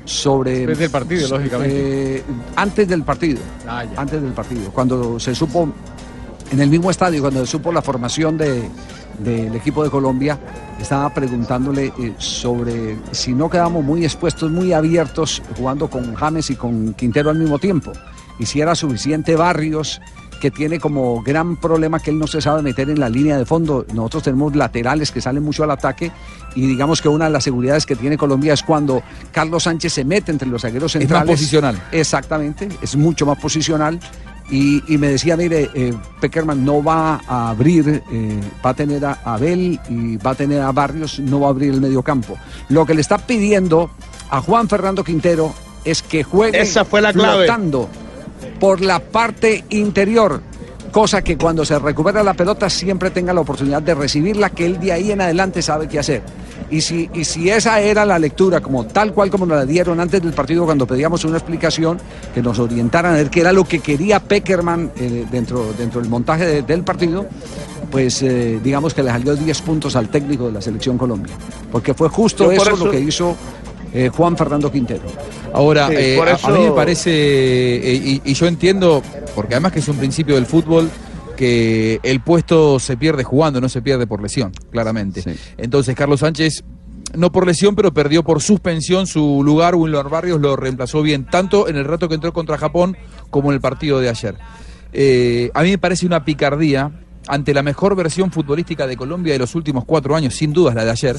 sobre... 0.05 0.59
Después 0.59 0.79
del 0.79 0.91
partido, 0.91 1.29
lógicamente. 1.29 2.17
eh, 2.19 2.25
antes 2.57 2.89
del 2.89 3.03
partido. 3.05 3.41
Ah. 3.69 3.85
Antes 3.97 4.21
del 4.21 4.33
partido. 4.33 4.71
Cuando 4.73 5.21
se 5.21 5.35
supo 5.35 5.69
en 6.51 6.61
el 6.61 6.69
mismo 6.69 6.91
estadio, 6.91 7.21
cuando 7.23 7.45
se 7.47 7.53
supo 7.53 7.73
la 7.73 7.81
formación 7.83 8.37
de- 8.37 8.69
del 9.19 9.55
equipo 9.55 9.85
de 9.85 9.91
Colombia, 9.91 10.39
estaba 10.81 11.13
preguntándole 11.13 11.93
eh, 11.99 12.15
sobre 12.19 12.97
si 13.13 13.33
no 13.35 13.49
quedamos 13.51 13.85
muy 13.85 14.05
expuestos, 14.05 14.51
muy 14.51 14.73
abiertos, 14.73 15.43
jugando 15.57 15.89
con 15.89 16.15
James 16.15 16.51
y 16.51 16.57
con 16.57 16.95
Quintero 16.95 17.31
al 17.31 17.39
mismo 17.39 17.59
tiempo. 17.59 17.93
Y 18.39 18.47
si 18.47 18.61
era 18.61 18.75
suficiente 18.75 19.37
Barrios, 19.37 20.01
que 20.41 20.51
tiene 20.51 20.81
como 20.81 21.23
gran 21.23 21.55
problema 21.57 22.01
que 22.01 22.11
él 22.11 22.19
no 22.19 22.27
se 22.27 22.41
sabe 22.41 22.63
meter 22.63 22.91
en 22.91 22.99
la 22.99 23.09
línea 23.09 23.39
de 23.39 23.47
fondo. 23.47 23.87
Nosotros 23.95 24.25
tenemos 24.25 24.57
laterales 24.57 25.13
que 25.13 25.21
salen 25.21 25.45
mucho 25.45 25.63
al 25.63 25.71
ataque 25.71 26.11
y 26.57 26.67
digamos 26.67 27.01
que 27.01 27.09
una 27.09 27.27
de 27.27 27.31
las 27.31 27.45
seguridades 27.45 27.87
que 27.87 27.95
tiene 27.95 28.19
Colombia 28.19 28.53
es 28.53 28.65
cuando 28.65 29.05
Carlos 29.31 29.63
Sánchez 29.63 29.93
se 29.93 30.05
mete 30.05 30.33
entre 30.33 30.49
los 30.49 30.63
zagueros 30.63 30.97
Es 30.97 31.03
más 31.03 31.03
centrales. 31.03 31.37
posicional. 31.37 31.81
Exactamente, 31.93 32.69
es 32.83 32.97
mucho 32.97 33.25
más 33.25 33.39
posicional. 33.39 34.01
Y, 34.53 34.85
y 34.87 34.99
me 34.99 35.09
decía, 35.09 35.35
mire, 35.35 35.71
eh, 35.75 35.95
Peckerman 36.21 36.63
no 36.63 36.85
va 36.85 37.23
a 37.27 37.49
abrir, 37.49 38.03
eh, 38.13 38.41
va 38.65 38.71
a 38.71 38.75
tener 38.75 39.03
a 39.05 39.19
Abel 39.25 39.81
y 39.89 40.19
va 40.19 40.33
a 40.33 40.35
tener 40.35 40.61
a 40.61 40.71
Barrios, 40.73 41.19
no 41.19 41.41
va 41.41 41.47
a 41.47 41.51
abrir 41.51 41.73
el 41.73 41.81
medio 41.81 42.03
campo. 42.03 42.37
Lo 42.69 42.85
que 42.85 42.93
le 42.93 43.01
está 43.01 43.17
pidiendo 43.17 43.91
a 44.29 44.43
Juan 44.43 44.69
Fernando 44.69 45.03
Quintero 45.03 45.55
es 45.85 46.03
que 46.03 46.23
juegue 46.23 46.61
Esa 46.61 46.85
fue 46.85 47.01
la 47.01 47.15
clave. 47.15 47.47
flotando 47.47 47.89
por 48.61 48.83
la 48.83 49.01
parte 49.01 49.65
interior, 49.71 50.43
cosa 50.93 51.23
que 51.23 51.39
cuando 51.39 51.65
se 51.65 51.79
recupera 51.79 52.23
la 52.23 52.35
pelota 52.35 52.69
siempre 52.69 53.11
tenga 53.11 53.33
la 53.33 53.41
oportunidad 53.41 53.81
de 53.83 53.95
recibirla, 53.95 54.51
que 54.51 54.67
él 54.67 54.79
de 54.79 54.93
ahí 54.93 55.13
en 55.13 55.23
adelante 55.23 55.63
sabe 55.63 55.89
qué 55.89 55.99
hacer. 55.99 56.23
Y 56.73 56.81
si, 56.81 57.09
y 57.13 57.25
si 57.25 57.51
esa 57.51 57.81
era 57.81 58.05
la 58.07 58.19
lectura, 58.19 58.61
como 58.61 58.85
tal 58.87 59.13
cual 59.13 59.31
como 59.31 59.45
nos 59.47 59.59
la 59.59 59.67
dieron 59.67 60.01
antes 60.01 60.23
del 60.23 60.33
partido 60.33 60.65
cuando 60.65 60.87
pedíamos 60.87 61.23
una 61.27 61.37
explicación, 61.37 61.99
que 62.35 62.41
nos 62.43 62.59
orientaran 62.59 63.13
a 63.13 63.17
ver 63.19 63.29
qué 63.31 63.41
era 63.43 63.53
lo 63.53 63.65
que 63.65 63.81
quería 63.81 64.19
Peckerman 64.21 64.91
eh, 64.97 65.27
dentro, 65.31 65.73
dentro 65.77 66.01
del 66.01 66.09
montaje 66.09 66.47
de- 66.47 66.63
del 66.63 66.83
partido, 66.83 67.27
pues 67.91 68.23
eh, 68.23 68.59
digamos 68.65 68.95
que 68.95 69.03
le 69.03 69.11
salió 69.11 69.37
10 69.37 69.61
puntos 69.61 69.97
al 69.97 70.09
técnico 70.09 70.47
de 70.47 70.53
la 70.53 70.63
selección 70.63 70.97
Colombia. 70.97 71.35
Porque 71.71 71.93
fue 71.93 72.09
justo 72.09 72.51
eso, 72.51 72.63
eso- 72.73 72.85
lo 72.87 72.91
que 72.91 73.01
hizo 73.01 73.37
eh, 73.93 74.09
Juan 74.09 74.35
Fernando 74.39 74.73
Quintero. 74.73 75.03
Ahora, 75.53 75.89
Sí, 75.89 75.95
eh, 75.99 76.21
a- 76.43 76.49
mí 76.51 76.61
me 76.61 76.71
parece, 76.71 77.11
eh, 77.13 77.95
y, 78.03 78.23
y 78.25 78.33
yo 78.33 78.47
entiendo, 78.47 79.03
porque 79.35 79.53
además 79.55 79.73
que 79.73 79.81
es 79.81 79.89
un 79.89 79.97
principio 79.97 80.37
del 80.37 80.47
fútbol, 80.47 80.89
que 81.33 82.01
el 82.03 82.21
puesto 82.21 82.79
se 82.79 82.97
pierde 82.97 83.25
jugando, 83.25 83.61
no 83.61 83.69
se 83.69 83.83
pierde 83.83 84.07
por 84.07 84.23
lesión, 84.23 84.53
claramente. 84.71 85.23
Sí. 85.23 85.33
Entonces, 85.57 85.95
Carlos 85.95 86.21
Sánchez, 86.21 86.65
no 87.15 87.33
por 87.33 87.47
lesión, 87.47 87.75
pero 87.75 87.93
perdió 87.93 88.23
por 88.23 88.41
suspensión 88.41 89.07
su 89.07 89.43
lugar. 89.45 89.75
Wilmar 89.75 90.09
Barrios 90.09 90.41
lo 90.41 90.57
reemplazó 90.57 91.03
bien, 91.03 91.25
tanto 91.25 91.69
en 91.69 91.77
el 91.77 91.85
rato 91.85 92.09
que 92.09 92.15
entró 92.15 92.33
contra 92.33 92.59
Japón 92.59 92.97
como 93.31 93.51
en 93.51 93.55
el 93.55 93.61
partido 93.61 94.01
de 94.01 94.09
ayer. 94.09 94.37
Eh, 94.93 95.51
a 95.55 95.63
mí 95.63 95.71
me 95.71 95.79
parece 95.79 96.07
una 96.07 96.25
picardía 96.25 96.91
ante 97.29 97.55
la 97.55 97.63
mejor 97.63 97.95
versión 97.95 98.33
futbolística 98.33 98.87
de 98.87 98.97
Colombia 98.97 99.33
de 99.33 99.39
los 99.39 99.55
últimos 99.55 99.85
cuatro 99.85 100.17
años, 100.17 100.35
sin 100.35 100.53
duda 100.53 100.71
es 100.71 100.77
la 100.77 100.85
de 100.85 100.91
ayer 100.91 101.17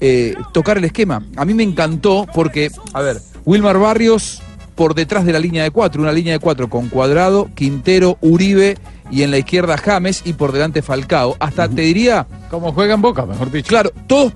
eh, 0.00 0.34
tocar 0.52 0.78
el 0.78 0.84
esquema. 0.84 1.24
A 1.36 1.44
mí 1.44 1.54
me 1.54 1.62
encantó 1.62 2.26
porque, 2.34 2.70
a 2.92 3.02
ver, 3.02 3.18
Wilmar 3.44 3.78
Barrios 3.78 4.42
por 4.76 4.94
detrás 4.94 5.24
de 5.24 5.32
la 5.32 5.38
línea 5.40 5.64
de 5.64 5.72
cuatro, 5.72 6.00
una 6.02 6.12
línea 6.12 6.34
de 6.34 6.38
cuatro 6.38 6.68
con 6.70 6.88
Cuadrado, 6.88 7.48
Quintero, 7.54 8.18
Uribe 8.20 8.76
y 9.10 9.22
en 9.22 9.30
la 9.32 9.38
izquierda 9.38 9.76
James 9.78 10.22
y 10.24 10.34
por 10.34 10.52
delante 10.52 10.82
Falcao. 10.82 11.34
Hasta 11.40 11.68
te 11.68 11.80
diría, 11.82 12.26
Como 12.50 12.72
juega 12.72 12.94
en 12.94 13.00
Boca, 13.02 13.24
mejor 13.26 13.50
dicho. 13.50 13.68
claro, 13.68 13.90
todos, 14.06 14.32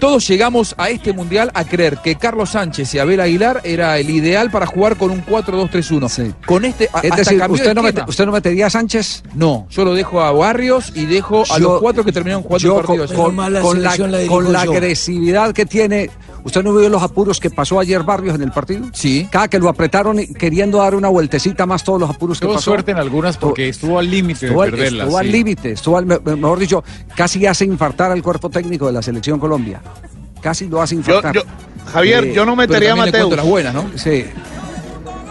todos 0.00 0.26
llegamos 0.26 0.74
a 0.78 0.88
este 0.90 1.12
mundial 1.12 1.50
a 1.54 1.64
creer 1.64 1.98
que 2.02 2.16
Carlos 2.16 2.50
Sánchez 2.50 2.92
y 2.94 2.98
Abel 2.98 3.20
Aguilar 3.20 3.60
era 3.62 3.96
el 3.98 4.10
ideal 4.10 4.50
para 4.50 4.66
jugar 4.66 4.96
con 4.96 5.10
un 5.12 5.24
4-2-3-1. 5.24 6.08
Sí. 6.08 6.34
Con 6.44 6.64
este, 6.64 6.88
a- 6.92 6.98
Es 6.98 7.04
hasta 7.12 7.16
decir, 7.16 7.38
cambió 7.38 7.54
usted 7.62 7.74
no, 7.74 7.82
mete- 7.82 8.04
usted 8.08 8.26
no 8.26 8.32
metería 8.32 8.66
a 8.66 8.70
Sánchez 8.70 9.22
No, 9.34 9.66
yo 9.70 9.84
lo 9.84 9.94
dejo 9.94 10.20
a 10.20 10.32
Barrios 10.32 10.90
y 10.96 11.06
dejo 11.06 11.42
a 11.42 11.58
Yo- 11.58 11.74
los 11.74 11.80
cuatro 11.80 12.04
que 12.04 12.10
terminaron 12.10 12.42
jugando 12.42 12.58
yo 12.58 12.80
el 12.80 12.86
partido. 12.86 13.06
con, 13.06 13.36
con- 13.36 13.36
con 13.62 13.82
la, 13.82 14.26
con 14.26 14.52
la 14.52 14.60
agresividad 14.62 15.52
que 15.52 15.66
tiene. 15.66 16.10
¿Usted 16.44 16.62
no 16.62 16.74
vio 16.74 16.88
los 16.90 17.02
apuros 17.02 17.40
que 17.40 17.48
pasó 17.50 17.80
ayer 17.80 18.02
Barrios 18.02 18.34
en 18.34 18.42
el 18.42 18.52
partido? 18.52 18.86
Sí. 18.92 19.26
Cada 19.30 19.48
que 19.48 19.58
lo 19.58 19.68
apretaron 19.68 20.20
y 20.20 20.26
queriendo 20.26 20.78
dar 20.78 20.94
una 20.94 21.08
vueltecita 21.08 21.64
más 21.64 21.82
todos 21.82 21.98
los 21.98 22.10
apuros 22.10 22.38
que 22.38 22.44
Tuvo 22.46 22.54
pasó. 22.56 22.70
suerte 22.70 22.90
en 22.92 22.98
algunas 22.98 23.38
porque 23.38 23.70
estuvo 23.70 23.98
al 23.98 24.10
límite 24.10 24.40
de 24.40 24.46
Estuvo, 24.48 24.62
al- 24.62 24.70
perderla. 24.70 25.04
estuvo 25.04 25.18
al 25.18 25.32
límite, 25.32 25.70
estuvo 25.72 25.96
al- 25.96 26.06
me- 26.06 26.18
mejor 26.18 26.58
dicho, 26.58 26.84
casi 27.16 27.46
hace 27.46 27.64
infartar 27.64 28.10
al 28.12 28.22
cuerpo 28.22 28.50
técnico 28.50 28.86
de 28.86 28.92
la 28.92 29.00
selección 29.02 29.38
Colombia. 29.40 29.80
Casi 30.42 30.68
lo 30.68 30.82
hace 30.82 30.96
infartar. 30.96 31.34
yo- 31.34 31.42
Javier, 31.92 32.24
Eh, 32.24 32.32
yo 32.34 32.44
no 32.44 32.54
metería 32.56 32.92
a 32.92 32.96
Mateus. 32.96 33.34
las 33.34 33.46
buenas, 33.46 33.72
¿no? 33.74 33.86
Sí. 33.96 34.24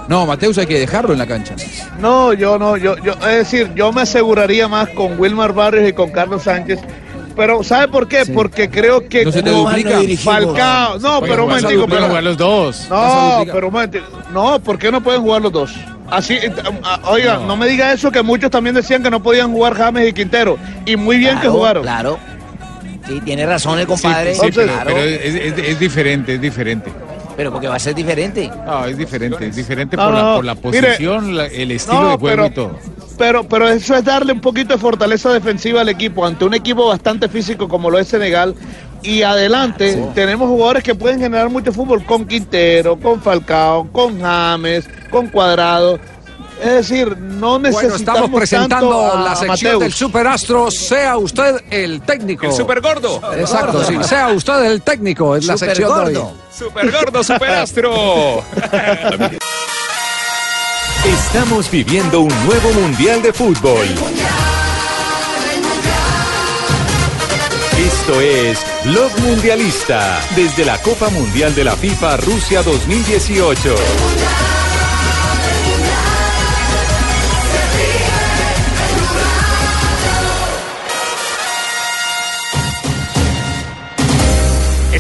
No, 0.07 0.25
Mateus 0.25 0.57
hay 0.57 0.65
que 0.67 0.79
dejarlo 0.79 1.13
en 1.13 1.19
la 1.19 1.25
cancha. 1.27 1.55
No, 1.99 2.33
yo 2.33 2.57
no, 2.59 2.75
yo, 2.75 2.97
yo, 2.97 3.13
es 3.13 3.37
decir, 3.37 3.71
yo 3.75 3.93
me 3.93 4.01
aseguraría 4.01 4.67
más 4.67 4.89
con 4.89 5.17
Wilmar 5.19 5.53
Barrios 5.53 5.87
y 5.89 5.93
con 5.93 6.09
Carlos 6.11 6.43
Sánchez. 6.43 6.79
Pero 7.35 7.63
¿sabe 7.63 7.87
por 7.87 8.07
qué? 8.07 8.25
Porque 8.27 8.69
creo 8.69 9.07
que 9.09 9.25
No 9.25 9.31
se 9.31 9.41
te 9.41 9.49
duplica. 9.49 9.99
Falcao, 10.23 10.99
no, 10.99 11.19
pero 11.21 11.43
un 11.45 11.49
momentico, 11.49 11.87
pero- 11.87 12.07
jugar 12.07 12.23
los 12.23 12.37
dos. 12.37 12.87
No, 12.89 13.43
pero 13.51 13.67
un 13.67 13.73
momentico. 13.73 14.05
No, 14.31 14.59
¿por 14.59 14.77
qué 14.77 14.91
no 14.91 15.01
pueden 15.01 15.21
jugar 15.21 15.41
los 15.41 15.51
dos? 15.51 15.73
Así, 16.11 16.33
eh, 16.35 16.53
ah, 16.83 16.99
oiga, 17.05 17.37
no. 17.47 17.55
me 17.55 17.65
diga 17.65 17.91
eso 17.91 18.11
que 18.11 18.21
muchos 18.21 18.51
también 18.51 18.75
decían 18.75 19.01
que 19.01 19.09
no 19.09 19.23
podían 19.23 19.51
jugar 19.51 19.73
James 19.73 20.07
y 20.09 20.13
Quintero 20.13 20.57
y 20.85 20.95
muy 20.95 21.17
bien 21.17 21.39
que 21.39 21.47
jugaron. 21.47 21.81
Claro. 21.83 22.19
Sí, 23.07 23.19
tiene 23.25 23.45
razón 23.45 23.79
el 23.79 23.85
Sí, 23.85 23.87
compadre. 23.87 24.35
sí, 24.35 24.47
pero, 24.53 24.71
claro. 24.71 24.91
pero 24.93 24.99
es, 24.99 25.35
es- 25.35 25.57
es 25.57 25.79
diferente, 25.79 26.35
es 26.35 26.41
diferente. 26.41 26.91
Pero 27.35 27.51
porque 27.51 27.67
va 27.67 27.75
a 27.75 27.79
ser 27.79 27.95
diferente. 27.95 28.49
No, 28.65 28.85
es 28.85 28.97
diferente, 28.97 29.47
es 29.47 29.55
diferente 29.55 29.97
No, 29.97 30.03
por, 30.05 30.13
la, 30.13 30.35
por 30.35 30.45
la 30.45 30.55
mire, 30.55 30.81
posición, 30.89 31.35
la- 31.35 31.47
el 31.47 31.71
estilo 31.71 32.01
no, 32.01 32.09
de 32.11 32.17
juego 32.17 32.35
pero- 32.35 32.45
y 32.45 32.49
todo. 32.51 32.79
Pero, 33.17 33.43
pero 33.43 33.69
eso 33.69 33.95
es 33.95 34.03
darle 34.03 34.33
un 34.33 34.41
poquito 34.41 34.73
de 34.73 34.79
fortaleza 34.79 35.31
defensiva 35.31 35.81
al 35.81 35.89
equipo, 35.89 36.25
ante 36.25 36.45
un 36.45 36.53
equipo 36.55 36.87
bastante 36.87 37.29
físico 37.29 37.67
como 37.69 37.89
lo 37.91 37.99
es 37.99 38.07
Senegal. 38.07 38.55
Y 39.03 39.21
adelante 39.21 40.01
tenemos 40.15 40.47
jugadores 40.47 40.81
que 40.83 40.95
pueden 40.95 41.19
generar 41.19 41.49
mucho 41.49 41.71
fútbol 41.73 42.03
con 42.05 42.25
Quintero, 42.25 42.97
con 42.97 43.21
Falcao, 43.21 43.87
con 43.91 44.19
James, 44.21 44.87
con 45.11 45.27
Cuadrado. 45.27 45.99
Es 46.63 46.87
decir, 46.89 47.17
no 47.17 47.59
Bueno, 47.59 47.69
necesitamos 47.69 47.99
estamos 47.99 48.29
presentando 48.39 48.89
tanto 48.89 49.17
a 49.17 49.21
la 49.21 49.35
sección 49.35 49.49
Mateus. 49.73 49.79
del 49.81 49.93
Superastro. 49.93 50.71
Sea 50.71 51.17
usted 51.17 51.61
el 51.69 52.01
técnico. 52.01 52.45
El 52.45 52.53
super 52.53 52.79
gordo. 52.81 53.21
Exacto, 53.37 53.83
sí. 53.83 53.97
Sea 54.03 54.29
usted 54.29 54.63
el 54.65 54.81
técnico. 54.81 55.35
Es 55.35 55.45
la 55.45 55.57
sección 55.57 56.05
de 56.05 56.17
hoy. 56.17 56.27
Super 56.57 56.91
gordo, 56.91 57.23
superastro. 57.23 58.43
Estamos 61.05 61.69
viviendo 61.69 62.21
un 62.21 62.45
nuevo 62.45 62.71
Mundial 62.73 63.21
de 63.21 63.33
Fútbol. 63.33 63.85
Esto 67.77 68.21
es 68.21 68.59
Blog 68.85 69.11
Mundialista 69.19 70.21
desde 70.35 70.63
la 70.63 70.77
Copa 70.77 71.09
Mundial 71.09 71.53
de 71.55 71.65
la 71.65 71.75
FIFA 71.75 72.17
Rusia 72.17 72.61
2018. 72.63 73.75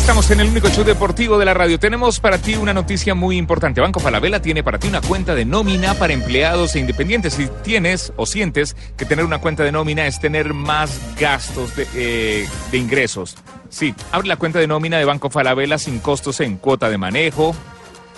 Estamos 0.03 0.29
en 0.31 0.41
el 0.41 0.49
único 0.49 0.67
show 0.67 0.83
deportivo 0.83 1.37
de 1.37 1.45
la 1.45 1.53
radio. 1.53 1.79
Tenemos 1.79 2.19
para 2.19 2.37
ti 2.37 2.55
una 2.57 2.73
noticia 2.73 3.15
muy 3.15 3.37
importante. 3.37 3.79
Banco 3.79 4.01
Falabella 4.01 4.41
tiene 4.41 4.61
para 4.61 4.77
ti 4.77 4.89
una 4.89 4.99
cuenta 4.99 5.33
de 5.33 5.45
nómina 5.45 5.93
para 5.93 6.11
empleados 6.11 6.75
e 6.75 6.79
independientes. 6.79 7.35
Si 7.35 7.47
tienes 7.63 8.11
o 8.17 8.25
sientes 8.25 8.75
que 8.97 9.05
tener 9.05 9.23
una 9.23 9.37
cuenta 9.37 9.63
de 9.63 9.71
nómina 9.71 10.05
es 10.05 10.19
tener 10.19 10.53
más 10.53 10.99
gastos 11.17 11.77
de, 11.77 11.87
eh, 11.95 12.49
ingresos. 12.73 13.37
Sí, 13.69 13.95
abre 14.11 14.27
la 14.27 14.35
cuenta 14.35 14.59
de 14.59 14.67
nómina 14.67 14.97
de 14.97 15.05
Banco 15.05 15.29
Falabella 15.29 15.77
sin 15.77 15.99
costos 15.99 16.41
en 16.41 16.57
cuota 16.57 16.89
de 16.89 16.97
manejo, 16.97 17.55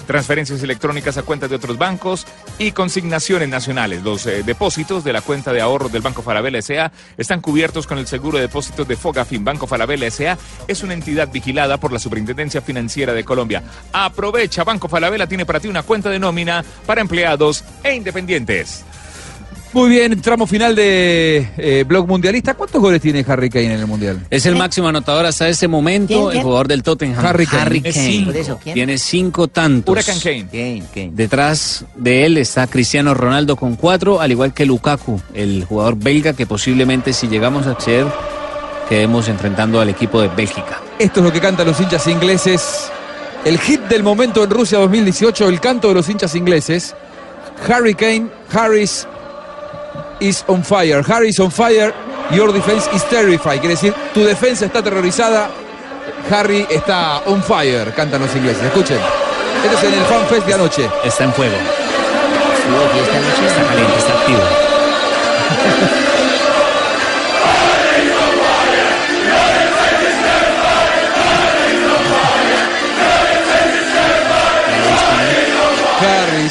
transferencias 0.06 0.62
electrónicas 0.63 1.18
a 1.18 1.24
cuentas 1.24 1.50
de 1.50 1.56
otros 1.56 1.78
bancos 1.78 2.26
y 2.58 2.72
consignaciones 2.72 3.50
nacionales. 3.50 4.04
Los 4.04 4.26
eh, 4.26 4.44
depósitos 4.44 5.04
de 5.04 5.13
la 5.13 5.22
cuenta 5.22 5.54
de 5.54 5.62
ahorros 5.62 5.91
del 5.91 6.02
Banco 6.02 6.22
Falabella 6.22 6.60
S.A. 6.60 6.91
están 7.18 7.41
cubiertos 7.41 7.88
con 7.88 7.98
el 7.98 8.08
seguro 8.08 8.38
de 8.38 8.44
depósitos 8.44 8.88
de 8.88 8.96
Fogafin. 8.96 9.44
Banco 9.44 9.68
Falabella 9.68 10.08
S.A. 10.08 10.38
es 10.68 10.84
una 10.84 10.94
entidad 10.94 11.32
vigilada 11.32 11.78
por 11.78 11.91
la 11.91 12.00
Superintendencia 12.00 12.62
Financiera 12.62 13.13
de 13.13 13.24
Colombia. 13.24 13.63
Aprovecha, 13.94 14.63
Banco 14.63 14.88
Falabella 14.88 15.28
tiene 15.28 15.46
para 15.46 15.60
ti 15.60 15.68
una 15.68 15.84
cuenta 15.84 16.10
de 16.10 16.20
nómina 16.20 16.63
para 16.86 17.02
empleados 17.02 17.63
e 17.84 17.94
independientes. 17.94 18.86
Muy 19.76 19.90
bien, 19.90 20.22
tramo 20.22 20.48
final 20.48 20.74
de 20.74 21.50
eh, 21.58 21.84
Blog 21.86 22.08
Mundialista. 22.08 22.54
¿Cuántos 22.54 22.82
goles 22.82 23.02
tiene 23.02 23.26
Harry 23.28 23.50
Kane 23.50 23.74
en 23.74 23.82
el 23.82 23.86
Mundial? 23.86 24.26
Es 24.30 24.46
el 24.46 24.56
máximo 24.56 24.88
anotador 24.88 25.26
hasta 25.26 25.50
este 25.50 25.68
momento, 25.68 26.30
¿Quién, 26.30 26.38
el 26.38 26.44
jugador 26.44 26.70
del 26.70 26.82
Tottenham. 26.82 27.26
Harry 27.26 27.46
Kane. 27.46 27.82
Kane. 27.82 27.92
Cinco. 27.92 28.32
¿Por 28.32 28.38
eso? 28.38 28.60
¿Quién? 28.64 28.74
Tiene 28.74 28.98
cinco 28.98 29.50
tantos. 29.50 29.92
Huracán 29.92 30.18
Kane. 30.22 31.12
Detrás 31.12 31.84
de 31.94 32.26
él 32.26 32.38
está 32.38 32.68
Cristiano 32.68 33.14
Ronaldo 33.14 33.58
con 33.58 33.76
cuatro, 33.76 34.22
al 34.22 34.32
igual 34.32 34.54
que 34.54 34.66
Lukaku, 34.66 35.20
el 35.34 35.66
jugador 35.66 35.98
belga 35.98 36.32
que 36.32 36.46
posiblemente 36.46 37.12
si 37.12 37.28
llegamos 37.28 37.68
a 37.68 37.72
acceder 37.72 38.06
quedemos 38.88 39.28
enfrentando 39.28 39.82
al 39.82 39.90
equipo 39.90 40.22
de 40.22 40.30
Bélgica. 40.30 40.80
Esto 41.00 41.20
es 41.20 41.26
lo 41.26 41.34
que 41.34 41.42
cantan 41.42 41.68
los 41.68 41.78
hinchas 41.82 42.08
ingleses. 42.08 42.90
El 43.44 43.60
hit 43.60 43.82
del 43.82 44.04
momento 44.04 44.42
en 44.42 44.52
Rusia 44.52 44.78
2018, 44.80 45.50
el 45.50 45.60
canto 45.60 45.90
de 45.90 45.96
los 45.96 46.08
hinchas 46.08 46.34
ingleses. 46.34 46.96
Harry 47.68 47.94
Kane, 47.94 48.28
Harris 48.54 49.06
is 50.19 50.43
on 50.47 50.63
fire. 50.63 51.04
Harry 51.04 51.30
is 51.30 51.39
on 51.39 51.51
fire. 51.51 51.93
Your 52.32 52.51
defense 52.51 52.89
is 52.93 53.04
terrified. 53.10 53.60
Quiere 53.60 53.75
decir, 53.75 53.93
tu 54.13 54.23
defensa 54.23 54.65
está 54.65 54.80
aterrorizada. 54.80 55.49
Harry 56.30 56.65
está 56.69 57.19
on 57.25 57.43
fire, 57.43 57.93
cantan 57.93 58.21
los 58.21 58.36
ingleses. 58.36 58.63
Escuchen. 58.63 58.99
Esto 59.63 59.78
es 59.78 59.84
en 59.84 59.93
el 59.93 60.06
Fan 60.06 60.28
Fest 60.28 60.47
de 60.47 60.54
anoche. 60.54 60.89
Está 61.04 61.23
en 61.23 61.34
fuego. 61.34 61.56
Está 63.47 63.63
caliente, 63.67 63.97
está 63.97 64.13
activo. 64.13 64.39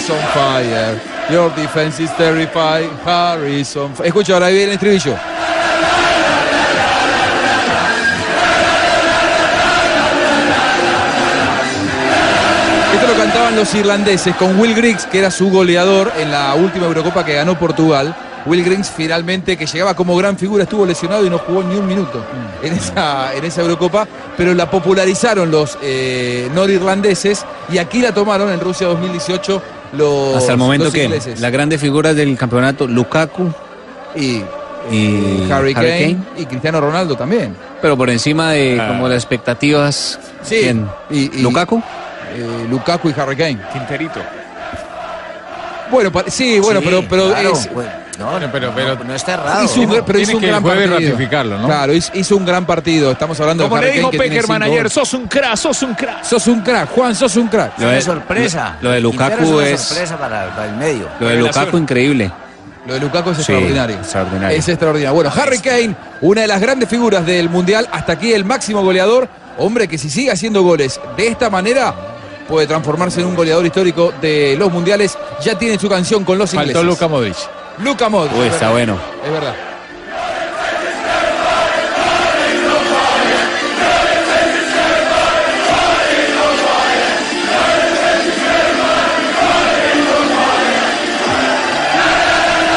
Fire. 0.06 1.00
Your 1.30 1.48
defense 1.56 1.98
is 1.98 2.10
is 2.10 3.76
on 3.76 3.94
fire. 3.94 4.06
Escucha, 4.06 4.34
ahora 4.34 4.48
viene 4.48 4.64
el 4.64 4.70
estribillo. 4.72 5.14
Esto 12.92 13.06
lo 13.06 13.14
cantaban 13.16 13.56
los 13.56 13.74
irlandeses 13.74 14.36
con 14.36 14.60
Will 14.60 14.74
Griggs, 14.74 15.06
que 15.06 15.20
era 15.20 15.30
su 15.30 15.50
goleador 15.50 16.12
en 16.18 16.30
la 16.30 16.54
última 16.54 16.84
Eurocopa 16.84 17.24
que 17.24 17.36
ganó 17.36 17.58
Portugal. 17.58 18.14
Will 18.44 18.62
Griggs 18.62 18.90
finalmente, 18.94 19.56
que 19.56 19.64
llegaba 19.64 19.94
como 19.94 20.14
gran 20.16 20.36
figura, 20.36 20.64
estuvo 20.64 20.84
lesionado 20.84 21.24
y 21.24 21.30
no 21.30 21.38
jugó 21.38 21.62
ni 21.62 21.76
un 21.76 21.86
minuto 21.86 22.22
en 22.62 22.74
esa, 22.74 23.32
en 23.34 23.42
esa 23.42 23.62
Eurocopa, 23.62 24.06
pero 24.36 24.52
la 24.52 24.70
popularizaron 24.70 25.50
los 25.50 25.78
eh, 25.80 26.50
norirlandeses 26.54 27.46
y 27.72 27.78
aquí 27.78 28.02
la 28.02 28.12
tomaron 28.12 28.52
en 28.52 28.60
Rusia 28.60 28.86
2018 28.88 29.62
los 29.96 30.36
Hasta 30.36 30.52
el 30.52 30.58
momento 30.58 30.90
que 30.92 31.04
ingleses. 31.04 31.40
las 31.40 31.50
grandes 31.52 31.80
figuras 31.80 32.14
del 32.16 32.36
campeonato, 32.36 32.86
Lukaku 32.86 33.50
y, 34.16 34.42
y 34.90 35.48
Harry, 35.50 35.74
Kane, 35.74 36.16
y 36.36 36.46
Cristiano 36.46 36.80
Ronaldo 36.80 37.16
también. 37.16 37.54
Pero 37.80 37.96
por 37.96 38.10
encima 38.10 38.52
de 38.52 38.78
Ah. 38.80 38.88
como 38.88 39.08
las 39.08 39.16
expectativas, 39.18 40.18
Sí, 40.42 40.56
¿quién? 40.62 40.88
y- 41.10 41.38
y- 41.38 41.42
¿Lukaku? 41.42 41.78
Eh, 42.36 42.66
Lukaku 42.68 43.10
y 43.10 43.14
Harry 43.20 43.36
Kane. 43.36 43.58
Quinterito. 43.72 44.20
Bueno, 45.90 46.10
sí, 46.28 46.58
bueno, 46.60 46.80
Sí, 46.80 46.86
pero, 46.86 47.04
pero 47.08 47.28
claro, 47.28 47.52
es, 47.52 47.68
no, 48.18 48.38
pero, 48.52 48.72
pero, 48.74 48.96
no 49.04 49.14
está 49.14 49.34
errado. 49.34 49.64
hizo 49.64 49.80
un, 49.80 49.88
pero 49.90 50.04
Tiene 50.04 50.22
hizo 50.22 50.34
un 50.36 50.40
que 50.40 50.46
gran 50.48 50.62
partido. 50.62 50.94
ratificarlo, 50.94 51.58
¿no? 51.58 51.66
Claro, 51.66 51.92
hizo, 51.92 52.10
hizo 52.14 52.36
un 52.36 52.44
gran 52.46 52.64
partido. 52.66 53.10
Estamos 53.12 53.38
hablando 53.40 53.64
Como 53.64 53.76
de 53.76 53.82
le 53.82 53.88
Harry 53.88 53.98
dijo 53.98 54.10
Peckerman 54.12 54.62
ayer, 54.62 54.90
sos 54.90 55.14
un 55.14 55.26
crack, 55.26 55.56
sos 55.56 55.82
un 55.82 55.94
crack. 55.94 56.22
Sos 56.24 56.46
un 56.46 56.60
crack, 56.62 56.90
Juan, 56.90 57.14
sos 57.14 57.36
un 57.36 57.48
crack. 57.48 57.78
Lo 57.78 57.88
de- 57.88 58.00
sorpresa. 58.02 58.76
Lo 58.80 58.90
de 58.90 59.00
Quintero 59.02 59.30
Lukaku 59.36 59.56
una 59.56 59.66
es 59.68 59.80
sorpresa 59.80 60.16
para, 60.18 60.54
para 60.54 60.66
el 60.68 60.76
medio. 60.76 61.08
lo 61.20 61.28
de 61.28 61.36
Lukaku 61.36 61.76
increíble. 61.78 62.30
Lo 62.86 62.94
de 62.94 63.00
Lukaku 63.00 63.30
es 63.30 63.36
Sí, 63.38 63.42
extraordinario. 63.42 63.96
extraordinario. 63.96 64.58
Es 64.58 64.68
extraordinario. 64.68 65.14
Bueno, 65.14 65.32
Harry 65.34 65.58
Kane, 65.58 65.96
una 66.20 66.42
de 66.42 66.46
las 66.46 66.60
grandes 66.60 66.88
figuras 66.88 67.24
del 67.24 67.48
Mundial, 67.48 67.88
hasta 67.90 68.12
aquí 68.12 68.32
el 68.32 68.44
máximo 68.44 68.82
goleador. 68.82 69.28
Hombre 69.56 69.88
que 69.88 69.96
si 69.98 70.10
sigue 70.10 70.30
haciendo 70.30 70.62
goles 70.62 71.00
de 71.16 71.28
esta 71.28 71.48
manera, 71.48 71.94
puede 72.46 72.66
transformarse 72.66 73.20
en 73.20 73.26
un 73.28 73.34
goleador 73.36 73.64
histórico 73.64 74.12
de 74.20 74.54
los 74.58 74.70
Mundiales. 74.70 75.16
Ya 75.42 75.56
tiene 75.58 75.78
su 75.78 75.88
canción 75.88 76.24
con 76.24 76.36
los 76.36 76.50
Faltó 76.50 76.70
ingleses. 76.80 76.84
Luka 76.90 77.08
Modric. 77.08 77.36
Luka 77.78 78.08
Modric. 78.08 78.36
Uy, 78.36 78.46
es 78.46 78.54
está 78.54 78.70
bueno. 78.70 78.98
Es 79.24 79.30
verdad. 79.30 79.54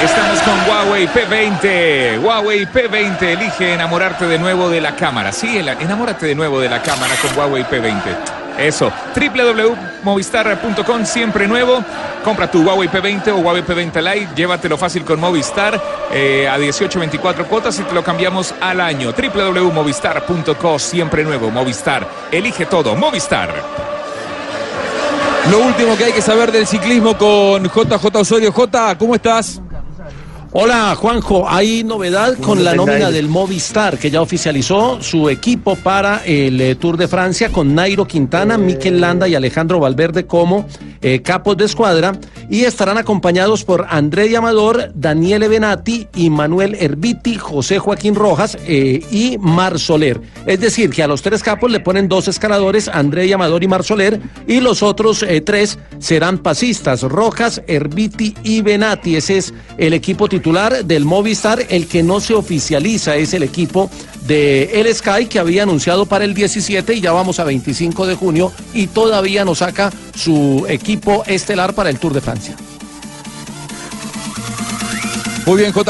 Estamos 0.04 0.42
con 0.42 0.70
Huawei 0.70 1.08
P20. 1.08 2.24
Huawei 2.24 2.66
P20 2.66 3.22
elige 3.22 3.74
enamorarte 3.74 4.26
de 4.26 4.40
nuevo 4.40 4.70
de 4.70 4.80
la 4.80 4.96
cámara. 4.96 5.32
Sí, 5.32 5.58
enamórate 5.58 6.28
de 6.28 6.36
nuevo 6.36 6.60
de 6.60 6.70
la 6.70 6.82
cámara 6.82 7.14
con 7.22 7.38
Huawei 7.38 7.64
P20. 7.64 8.47
Eso, 8.58 8.92
www.movistar.com, 9.16 11.06
siempre 11.06 11.48
nuevo. 11.48 11.84
Compra 12.24 12.50
tu 12.50 12.64
Huawei 12.64 12.90
P20 12.90 13.30
o 13.30 13.38
Huawei 13.38 13.64
P20 13.64 14.02
Lite, 14.02 14.36
llévatelo 14.36 14.78
fácil 14.78 15.04
con 15.06 15.20
Movistar 15.20 15.82
eh, 16.12 16.48
a 16.48 16.58
18, 16.58 17.00
24 17.00 17.48
cuotas 17.48 17.80
y 17.80 17.84
te 17.84 17.94
lo 17.94 18.04
cambiamos 18.04 18.54
al 18.60 18.82
año. 18.82 19.14
www.movistar.co, 19.14 20.80
siempre 20.80 21.24
nuevo. 21.24 21.52
Movistar, 21.52 22.08
elige 22.32 22.66
todo. 22.66 22.96
Movistar. 22.96 23.54
Lo 25.52 25.60
último 25.60 25.96
que 25.96 26.06
hay 26.06 26.12
que 26.12 26.22
saber 26.22 26.52
del 26.52 26.68
ciclismo 26.68 27.18
con 27.18 27.64
JJ 27.64 28.16
Osorio. 28.16 28.52
J, 28.52 28.98
¿cómo 28.98 29.16
estás? 29.16 29.62
Hola 30.54 30.96
Juanjo, 30.96 31.48
hay 31.48 31.84
novedad 31.84 32.38
con 32.38 32.64
la 32.64 32.74
nómina 32.74 33.12
del 33.12 33.28
Movistar 33.28 33.98
que 33.98 34.10
ya 34.10 34.22
oficializó 34.22 35.02
su 35.02 35.30
equipo 35.30 35.76
para 35.76 36.24
el 36.26 36.62
eh, 36.62 36.76
Tour 36.76 36.96
de 36.96 37.10
Francia 37.10 37.52
con 37.52 37.76
Nairo 37.76 38.08
Quintana, 38.08 38.58
Mikel 38.58 39.02
Landa 39.02 39.28
y 39.28 39.36
Alejandro 39.36 39.80
Valverde 39.82 40.26
como 40.26 40.66
eh, 41.02 41.22
capos 41.22 41.58
de 41.58 41.66
escuadra 41.66 42.20
y 42.50 42.64
estarán 42.64 42.98
acompañados 42.98 43.64
por 43.64 43.86
André 43.90 44.36
Amador, 44.36 44.92
Daniele 44.96 45.48
Benatti 45.48 46.08
y 46.16 46.30
Manuel 46.30 46.76
Herbiti, 46.76 47.36
José 47.36 47.80
Joaquín 47.80 48.16
Rojas 48.16 48.58
eh, 48.68 49.02
y 49.12 49.38
Mar 49.40 49.80
Soler. 49.80 50.22
Es 50.46 50.60
decir, 50.60 50.90
que 50.90 51.04
a 51.04 51.08
los 51.08 51.22
tres 51.22 51.44
capos 51.44 51.72
le 51.72 51.80
ponen 51.80 52.08
dos 52.08 52.28
escaladores, 52.28 52.88
André 52.88 53.34
Amador 53.34 53.64
y 53.64 53.68
Mar 53.68 53.84
Soler, 53.84 54.22
y 54.48 54.60
los 54.60 54.84
otros 54.84 55.24
eh, 55.24 55.42
tres 55.42 55.78
serán 56.00 56.40
pasistas, 56.40 57.04
Rojas, 57.04 57.62
Herbiti 57.68 58.36
y 58.44 58.62
Benatti. 58.62 59.16
Ese 59.16 59.38
es 59.38 59.54
el 59.78 59.94
equipo 59.94 60.28
titular 60.28 60.86
del 60.86 61.06
Movistar, 61.06 61.60
el 61.70 61.88
que 61.88 62.04
no 62.04 62.20
se 62.20 62.34
oficializa 62.34 63.16
es 63.16 63.34
el 63.34 63.44
equipo 63.44 63.90
de 64.28 64.82
El 64.82 64.94
Sky 64.94 65.26
que 65.28 65.40
había 65.40 65.64
anunciado 65.64 66.06
para 66.06 66.26
el 66.26 66.34
17 66.34 66.94
y 66.94 67.02
ya 67.02 67.12
vamos 67.14 67.40
a 67.40 67.44
25 67.46 68.06
de 68.06 68.16
junio 68.16 68.52
y 68.74 68.88
todavía 68.88 69.46
no 69.46 69.56
saca 69.56 69.92
su 70.16 70.66
equipo 70.68 71.24
estelar 71.26 71.74
para 71.74 71.90
el 71.90 71.98
Tour 71.98 72.14
de 72.14 72.22
Francia. 72.22 72.56
Muy 75.46 75.62
bien, 75.62 75.72
JJ, 75.72 75.88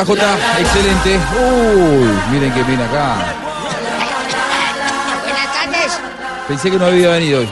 excelente. 0.60 1.20
Uy, 1.36 2.10
miren 2.32 2.54
que 2.54 2.64
viene 2.64 2.84
acá. 2.84 3.34
Buenas 5.24 5.54
tardes. 5.54 6.00
Pensé 6.48 6.70
que 6.70 6.78
no 6.78 6.86
había 6.86 7.10
venido 7.10 7.40
hoy. 7.40 7.50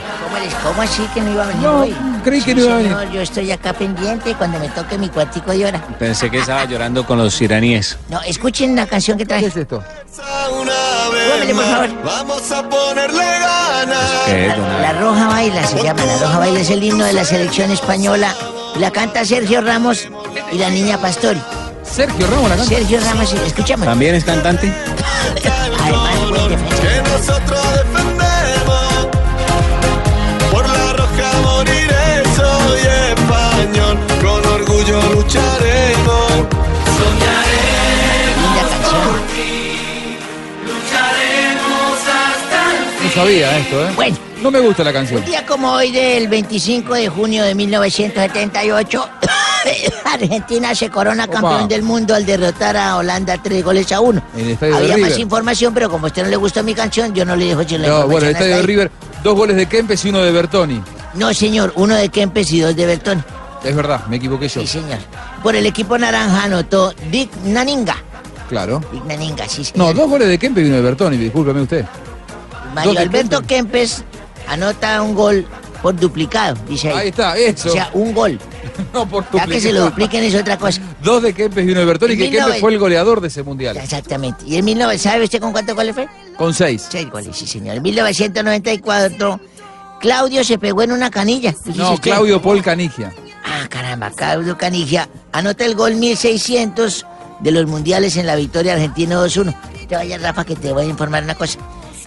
¿Cómo, 0.63 0.82
así 0.82 1.02
que 1.13 1.21
no 1.21 1.32
iba 1.32 1.43
a 1.43 1.48
venir 1.48 1.63
No, 1.63 1.80
hoy? 1.82 1.95
Creí 2.26 2.42
que 2.42 2.56
no 2.56 2.62
iba 2.64 2.74
a 2.74 2.78
venir. 2.78 2.92
señor, 2.92 3.12
Yo 3.14 3.22
estoy 3.22 3.52
acá 3.52 3.72
pendiente 3.74 4.34
cuando 4.34 4.60
me 4.60 4.68
toque 4.70 4.98
mi 4.98 5.08
cuartico 5.10 5.52
de 5.52 5.66
hora. 5.66 5.82
Pensé 6.00 6.30
que 6.30 6.40
estaba 6.40 6.66
llorando 6.66 7.06
con 7.06 7.18
los 7.20 7.40
iraníes. 7.42 7.98
No, 8.10 8.20
escuchen 8.24 8.76
la 8.76 8.88
canción 8.88 9.18
que 9.18 9.26
traje. 9.26 9.44
¿Qué 9.44 9.48
es 9.50 9.58
esto? 9.58 9.84
Súbamele, 10.14 11.54
por 11.54 11.64
favor. 11.64 12.04
Vamos 12.04 12.52
a 12.52 12.68
ponerle 12.68 13.24
ganas. 13.24 14.82
La 14.82 14.94
Roja 14.94 15.28
Baila 15.28 15.68
se 15.68 15.84
llama. 15.84 16.04
La 16.04 16.18
Roja 16.18 16.40
Baila 16.40 16.60
es 16.60 16.70
el 16.72 16.84
himno 16.84 17.06
de 17.06 17.14
la 17.14 17.24
selección 17.24 17.72
española. 17.72 18.34
La 18.80 18.92
canta 18.92 19.24
Sergio 19.24 19.62
Ramos 19.62 20.08
y 20.52 20.58
la 20.58 20.70
niña 20.70 21.00
Pastori. 21.00 21.42
Sergio 21.84 22.28
Ramos 22.28 22.50
la 22.50 22.56
canta. 22.58 22.76
Sergio 22.76 23.00
Ramos, 23.00 23.30
sí, 23.30 23.38
escuchamos. 23.46 23.86
¿También 23.86 24.16
es 24.16 24.24
cantante? 24.26 24.74
Además, 25.82 26.30
buen 26.30 26.50
defensa. 26.50 26.82
Que 26.82 27.02
nosotros 27.02 27.62
defendemos. 27.74 28.05
Orgullo 35.38 35.65
lucharemos. 35.65 36.32
Linda 38.41 38.63
canción. 38.69 39.15
No 43.04 43.10
sabía 43.13 43.58
esto, 43.58 43.86
¿eh? 43.86 43.91
Bueno. 43.95 44.17
No 44.41 44.52
me 44.52 44.60
gusta 44.60 44.84
la 44.84 44.93
canción. 44.93 45.21
Un 45.21 45.26
día 45.26 45.43
como 45.45 45.71
hoy 45.71 45.91
del 45.91 46.28
25 46.28 46.93
de 46.93 47.10
junio 47.10 47.43
de 47.43 47.56
1978, 47.56 49.10
Argentina 50.06 50.76
se 50.76 50.89
corona 50.91 51.28
campeón 51.28 51.67
del 51.67 51.82
mundo 51.82 52.13
al 52.13 52.28
derrotar 52.28 52.78
a 52.78 52.98
Holanda 52.98 53.41
tres 53.41 53.63
goles 53.63 53.91
a 53.91 54.02
uno. 54.02 54.21
En 54.36 54.45
el 54.45 54.52
estadio 54.52 54.76
de 54.76 54.93
Había 54.93 54.98
más 54.98 55.17
información, 55.17 55.74
pero 55.74 55.89
como 55.89 56.06
a 56.06 56.10
usted 56.10 56.24
no 56.24 56.30
le 56.30 56.36
gustó 56.36 56.62
mi 56.63 56.76
canción, 56.76 57.12
yo 57.15 57.26
no 57.26 57.36
le 57.36 57.45
dejo 57.45 57.62
decir 57.62 57.80
la 57.80 57.88
No, 57.88 58.08
bueno, 58.08 58.28
el 58.28 58.36
hasta 58.36 58.45
estadio 58.45 58.58
de. 58.58 58.62
River, 58.63 58.91
dos 59.24 59.36
goles 59.36 59.56
de 59.56 59.65
Kempes 59.65 60.06
y 60.06 60.10
uno 60.10 60.21
de 60.21 60.32
Bertoni. 60.32 60.84
No, 61.15 61.34
señor, 61.34 61.74
uno 61.76 61.95
de 61.95 62.10
Kempes 62.10 62.52
y 62.54 62.60
dos 62.60 62.76
de 62.76 62.86
Bertón. 62.86 63.26
Es 63.63 63.76
verdad, 63.76 64.06
me 64.08 64.18
equivoqué 64.18 64.48
yo. 64.48 64.62
Sí, 64.62 64.68
señor. 64.68 65.00
Por 65.41 65.56
el 65.56 65.65
equipo 65.65 65.98
naranja 65.98 66.44
anotó 66.44 66.94
Dick 67.12 67.30
Naninga. 67.46 67.96
Claro. 68.50 68.82
Dick 68.91 69.04
Naninga, 69.06 69.48
sí, 69.48 69.62
No, 69.76 69.86
señor. 69.88 69.96
dos 69.96 70.10
goles 70.10 70.28
de 70.28 70.38
Kempes 70.38 70.63
y 70.63 70.68
uno 70.68 70.76
de 70.78 70.82
Bertoni, 70.84 71.18
discúlpeme 71.18 71.62
usted. 71.62 71.86
Mario 72.74 73.00
Alberto 73.00 73.41
Kempes 73.41 74.04
anota 74.48 75.02
un 75.02 75.15
gol 75.15 75.48
por 75.82 75.96
duplicado, 75.96 76.56
dice 76.68 76.89
ahí. 76.89 76.98
Ahí 76.98 77.08
está, 77.10 77.38
eso. 77.38 77.70
O 77.70 77.72
sea, 77.72 77.89
un 77.94 78.13
gol. 78.13 78.39
No, 78.94 79.08
por 79.08 79.24
Ya 79.32 79.46
que 79.46 79.62
se 79.62 79.72
lo 79.72 79.86
dupliquen 79.86 80.24
es 80.24 80.36
otra 80.36 80.58
cosa. 80.58 80.82
Dos 81.02 81.22
de 81.24 81.34
Kempes 81.34 81.65
y 81.65 81.72
uno 81.72 81.80
de 81.82 81.86
Bertoni, 81.86 82.13
En 82.13 82.20
que 82.20 82.26
Kempes 82.26 82.39
1900 82.39 82.62
fue 82.62 82.72
el 82.74 82.80
goleador 82.80 83.22
de 83.22 83.28
ese 83.28 83.44
mundial. 83.44 83.78
Exactamente. 83.78 84.44
¿Y 84.46 84.58
en 84.58 84.65
1900, 84.65 85.02
sabe 85.02 85.24
usted 85.24 85.39
con 85.39 85.52
cuántos 85.52 85.76
goles 85.76 85.94
fue? 85.96 86.08
Con 86.38 86.54
seis. 86.54 86.88
Seis 86.89 87.10
goles, 87.10 87.36
sí, 87.38 87.46
señor. 87.48 87.78
En 87.78 87.84
1994, 87.84 89.39
Claudio 90.02 90.44
se 90.44 90.58
pegó 90.58 90.82
en 90.82 90.91
una 90.91 91.10
canilla. 91.10 91.54
No. 91.76 91.98
Claudio 91.98 92.41
Paul 92.41 92.62
Canigia. 92.62 93.13
Ah, 93.63 93.68
caramba, 93.70 94.12
Claudio 94.12 94.58
Canigia 94.58 95.08
anota 95.32 95.63
el 95.65 95.76
gol 95.76 95.96
1600 95.96 97.06
de 97.39 97.52
los 97.52 97.65
mundiales 97.68 98.18
en 98.18 98.26
la 98.26 98.36
victoria 98.36 98.74
argentina 98.74 99.15
2-1. 99.15 99.56
Te 99.88 99.96
vaya, 99.96 100.18
Rafa, 100.18 100.44
que 100.44 100.56
te 100.56 100.74
voy 100.74 100.84
a 100.86 100.88
informar 100.89 101.24
una 101.24 101.36
cosa. 101.36 101.60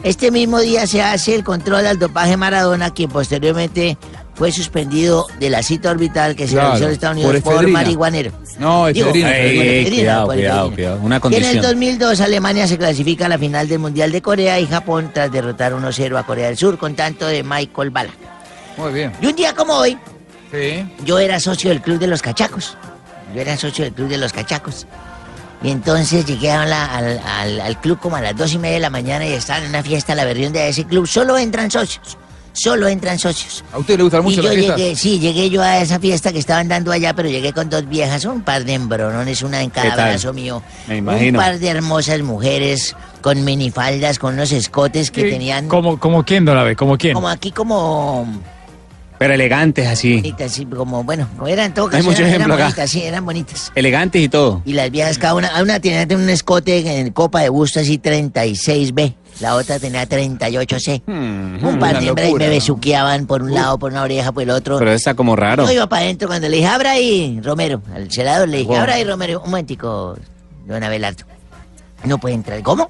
Este 0.02 0.30
mismo 0.30 0.60
día 0.60 0.86
se 0.86 1.02
hace 1.02 1.34
el 1.34 1.44
control 1.44 1.86
al 1.86 1.98
dopaje 1.98 2.36
Maradona, 2.36 2.90
quien 2.92 3.08
posteriormente 3.10 3.96
fue 4.34 4.52
suspendido 4.52 5.26
de 5.40 5.50
la 5.50 5.62
cita 5.62 5.90
orbital 5.90 6.36
que 6.36 6.46
se 6.46 6.52
Claro, 6.54 6.68
realizó 6.68 6.86
en 6.86 6.92
Estados 6.92 7.16
por 7.16 7.24
Unidos 7.26 7.42
por, 7.42 7.52
efedrina. 7.54 7.78
marihuanero. 7.78 8.32
No, 8.58 8.86
Digo, 8.88 9.08
efedrina, 9.10 9.28
por 9.30 9.88
cuidado, 9.88 10.26
por 10.26 10.34
cuidado, 10.36 10.72
cuidado. 10.72 11.00
Una 11.02 11.04
Y 11.06 11.06
en 11.06 11.12
el 11.14 11.20
condición. 11.20 11.62
2002 11.62 12.20
Alemania 12.20 12.66
se 12.68 12.78
clasifica 12.78 13.26
a 13.26 13.28
la 13.28 13.38
final 13.38 13.68
del 13.68 13.78
Mundial 13.80 14.12
de 14.12 14.22
Corea 14.22 14.60
y 14.60 14.66
Japón 14.66 15.10
tras 15.14 15.32
derrotar 15.32 15.72
1-0 15.72 16.16
a 16.18 16.22
Corea 16.24 16.46
del 16.48 16.56
Sur 16.58 16.78
con 16.78 16.94
tanto 16.94 17.26
de 17.26 17.42
Michael 17.42 17.90
Bala. 17.90 18.10
Muy 18.76 18.92
bien. 18.92 19.12
Y 19.20 19.26
un 19.26 19.34
día 19.34 19.54
como 19.54 19.74
hoy, 19.74 19.98
Sí. 20.50 20.86
yo 21.04 21.18
era 21.18 21.38
socio 21.40 21.70
del 21.70 21.80
Club 21.82 21.98
de 21.98 22.06
los 22.06 22.22
Cachacos. 22.22 22.76
Yo 23.34 23.40
era 23.40 23.56
socio 23.56 23.84
del 23.84 23.92
Club 23.92 24.08
de 24.08 24.18
los 24.18 24.32
Cachacos. 24.32 24.86
Y 25.62 25.70
entonces 25.70 26.24
llegué 26.24 26.52
a 26.52 26.64
la- 26.64 26.86
al, 26.86 27.18
al- 27.26 27.60
al 27.60 27.80
club 27.80 27.98
como 27.98 28.14
a 28.16 28.20
las 28.20 28.36
dos 28.36 28.52
y 28.52 28.58
media 28.58 28.74
de 28.74 28.80
la 28.80 28.90
mañana 28.90 29.26
y 29.26 29.32
estaban 29.32 29.64
en 29.64 29.70
una 29.70 29.82
fiesta, 29.82 30.14
la 30.14 30.24
berrionda 30.24 30.60
de 30.60 30.68
ese 30.68 30.84
club. 30.84 31.06
Solo 31.06 31.36
entran 31.36 31.70
socios. 31.70 32.16
Solo 32.52 32.88
entran 32.88 33.18
socios. 33.18 33.62
¿A 33.72 33.78
usted 33.78 33.96
le 33.98 34.04
gustan 34.04 34.22
mucho 34.22 34.40
y 34.40 34.42
yo 34.42 34.48
las 34.48 34.54
fiestas? 34.54 34.76
llegué, 34.78 34.96
sí, 34.96 35.18
llegué 35.20 35.50
yo 35.50 35.62
a 35.62 35.78
esa 35.78 36.00
fiesta 36.00 36.32
que 36.32 36.38
estaban 36.38 36.66
dando 36.68 36.90
allá, 36.92 37.12
pero 37.14 37.28
llegué 37.28 37.52
con 37.52 37.68
dos 37.70 37.88
viejas, 37.88 38.24
un 38.24 38.42
par 38.42 38.64
de 38.64 38.74
embronones, 38.74 39.42
una 39.42 39.60
en 39.62 39.70
¿Qué 39.70 39.80
cada 39.82 39.94
brazo 40.08 40.32
mío. 40.32 40.62
Me 40.88 40.94
Un 40.94 40.98
imagino. 40.98 41.38
par 41.38 41.58
de 41.58 41.68
hermosas 41.68 42.20
mujeres 42.22 42.96
con 43.20 43.44
minifaldas, 43.44 44.18
con 44.18 44.34
unos 44.34 44.50
escotes 44.52 45.10
que 45.10 45.24
¿Qué? 45.24 45.30
tenían 45.30 45.68
¿Como, 45.68 46.00
como 46.00 46.24
quién, 46.24 46.44
don 46.44 46.56
Abe? 46.56 46.74
¿Como 46.74 46.96
quién? 46.96 47.14
como 47.14 47.28
aquí 47.28 47.52
como 47.52 48.26
Pero 49.18 49.34
elegantes 49.34 49.86
así. 49.88 50.16
bonitas, 50.16 50.52
sí, 50.52 50.64
como 50.64 51.02
bueno, 51.02 51.26
eran 51.46 51.74
todo 51.74 51.86
Hay 51.86 51.92
caso, 51.92 52.04
mucho 52.04 52.20
eran, 52.22 52.34
eran 52.34 52.52
acá. 52.52 52.62
bonitas, 52.64 52.90
sí, 52.90 53.02
eran 53.02 53.24
bonitas. 53.24 53.72
Elegantes 53.74 54.22
y 54.22 54.28
todo. 54.28 54.62
Y 54.64 54.74
las 54.74 54.90
viejas, 54.90 55.18
cada 55.18 55.34
una, 55.34 55.50
una 55.60 55.80
tenía 55.80 56.06
un 56.16 56.28
escote 56.28 57.00
en 57.00 57.10
copa 57.10 57.40
de 57.40 57.48
busto 57.48 57.80
así 57.80 57.98
36B, 57.98 59.14
la 59.40 59.54
otra 59.56 59.78
tenía 59.78 60.08
38C. 60.08 61.02
un 61.06 61.78
par 61.80 61.96
Hmm, 61.96 62.00
de 62.00 62.06
locura, 62.06 62.46
me 62.46 62.48
besuqueaban 62.50 63.26
por 63.26 63.42
un 63.42 63.52
lado, 63.54 63.78
por 63.78 63.90
una 63.90 64.02
oreja, 64.02 64.30
por 64.32 64.42
el 64.44 64.50
otro. 64.50 64.78
Pero 64.78 64.92
está 64.92 65.14
como 65.14 65.34
raro. 65.36 65.64
Yo 65.66 65.72
iba 65.72 65.88
para 65.88 66.02
adentro 66.02 66.28
cuando 66.28 66.48
le 66.48 66.56
dije, 66.58 66.68
abra 66.68 66.92
ahí, 66.92 67.40
Romero, 67.42 67.82
al 67.94 68.10
celador 68.10 68.48
le 68.48 68.58
dije, 68.58 68.68
Wow. 68.68 68.78
abra 68.78 68.94
ahí, 68.94 69.04
Romero, 69.04 69.40
un 69.40 69.50
momentico, 69.50 70.16
don 70.66 70.82
Abelardo. 70.84 71.24
No 72.04 72.18
puede 72.18 72.36
entrar. 72.36 72.62
¿Cómo? 72.62 72.88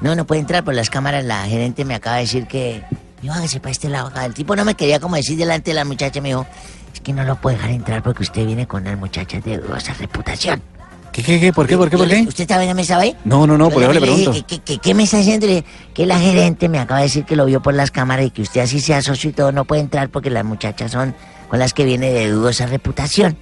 No, 0.00 0.14
no 0.14 0.26
puede 0.26 0.40
entrar 0.40 0.64
por 0.64 0.74
las 0.74 0.88
cámaras. 0.88 1.24
La 1.24 1.44
gerente 1.44 1.84
me 1.84 1.94
acaba 1.94 2.16
de 2.16 2.22
decir 2.22 2.46
que... 2.46 2.82
Yo 3.26 3.32
hágase 3.32 3.58
para 3.58 3.72
este 3.72 3.88
lado. 3.88 4.12
El 4.24 4.34
tipo 4.34 4.54
no 4.54 4.64
me 4.64 4.76
quería 4.76 5.00
como 5.00 5.16
decir 5.16 5.36
delante 5.36 5.72
de 5.72 5.74
la 5.74 5.84
muchacha. 5.84 6.20
Me 6.20 6.28
dijo, 6.28 6.46
es 6.94 7.00
que 7.00 7.12
no 7.12 7.24
lo 7.24 7.34
puede 7.40 7.56
dejar 7.56 7.72
entrar 7.72 8.00
porque 8.00 8.22
usted 8.22 8.46
viene 8.46 8.68
con 8.68 8.82
unas 8.82 8.96
muchachas 8.96 9.42
de 9.42 9.58
dudosa 9.58 9.94
reputación. 9.94 10.62
¿Qué, 11.10 11.24
qué, 11.24 11.40
qué? 11.40 11.52
¿Por 11.52 11.66
qué, 11.66 11.76
por 11.76 11.90
qué, 11.90 11.98
por 11.98 12.06
qué? 12.06 12.20
¿Usted 12.20 12.42
estaba 12.42 12.62
en 12.62 12.68
la 12.68 12.74
mesa 12.74 12.98
ahí? 12.98 13.16
No, 13.24 13.44
no, 13.44 13.58
no, 13.58 13.68
por 13.68 13.82
eso 13.82 13.92
le 13.94 14.00
dije. 14.00 14.44
¿qué, 14.46 14.60
qué, 14.60 14.78
qué 14.78 14.94
me 14.94 15.02
está 15.02 15.16
diciendo? 15.16 15.48
Que 15.92 16.06
la 16.06 16.20
gerente 16.20 16.68
me 16.68 16.78
acaba 16.78 17.00
de 17.00 17.06
decir 17.06 17.24
que 17.24 17.34
lo 17.34 17.46
vio 17.46 17.60
por 17.60 17.74
las 17.74 17.90
cámaras 17.90 18.26
y 18.26 18.30
que 18.30 18.42
usted 18.42 18.60
así 18.60 18.78
sea 18.78 19.02
socio 19.02 19.30
y 19.30 19.32
todo 19.32 19.50
no 19.50 19.64
puede 19.64 19.80
entrar 19.80 20.08
porque 20.08 20.30
las 20.30 20.44
muchachas 20.44 20.92
son 20.92 21.12
con 21.48 21.58
las 21.58 21.74
que 21.74 21.84
viene 21.84 22.12
de 22.12 22.28
dudosa 22.30 22.66
reputación. 22.66 23.36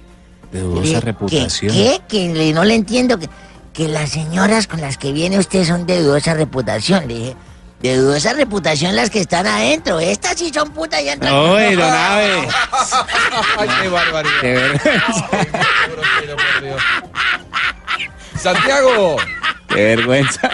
De 0.51 0.61
dudosa 0.61 0.81
dije, 0.81 1.01
reputación. 1.01 1.71
¿Qué? 1.71 2.01
¿Qué? 2.07 2.31
Que 2.33 2.53
no 2.53 2.63
le 2.63 2.73
entiendo. 2.73 3.19
Que, 3.19 3.29
que 3.71 3.87
las 3.87 4.09
señoras 4.09 4.65
con 4.65 4.81
las 4.81 4.97
que 4.97 5.11
viene 5.11 5.37
usted 5.37 5.63
son 5.63 5.85
de 5.85 6.01
dudosa 6.01 6.33
reputación. 6.33 7.07
Le 7.07 7.13
dije, 7.13 7.35
de 7.87 7.97
dudosa 7.97 8.33
reputación 8.33 8.95
las 8.95 9.09
que 9.09 9.19
están 9.21 9.47
adentro. 9.47 9.99
Estas 9.99 10.37
sí 10.37 10.51
son 10.53 10.71
putas 10.71 11.01
y 11.01 11.09
entran. 11.09 11.33
Oye, 11.33 11.75
don 11.75 11.91
Abe. 11.91 12.47
Ay, 13.57 13.69
qué 13.81 13.89
barbaridad. 13.89 14.31
Qué 14.41 14.53
vergüenza. 14.53 15.29
Santiago. 18.37 19.17
Qué 19.69 19.83
vergüenza. 19.95 20.49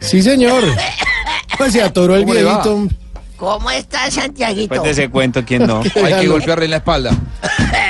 Sí, 0.00 0.22
señor. 0.22 0.62
Pues 1.56 1.72
se 1.72 1.82
atoró 1.82 2.16
el 2.16 2.24
viejito. 2.24 2.88
¿Cómo 3.36 3.70
está 3.70 4.10
Santiaguito? 4.10 4.74
Después 4.74 4.82
de 4.82 5.02
ese 5.02 5.10
cuento, 5.10 5.44
¿quién 5.44 5.64
no? 5.66 5.80
Hay 6.04 6.14
que 6.20 6.26
golpearle 6.26 6.64
en 6.64 6.70
la 6.72 6.76
espalda. 6.78 7.12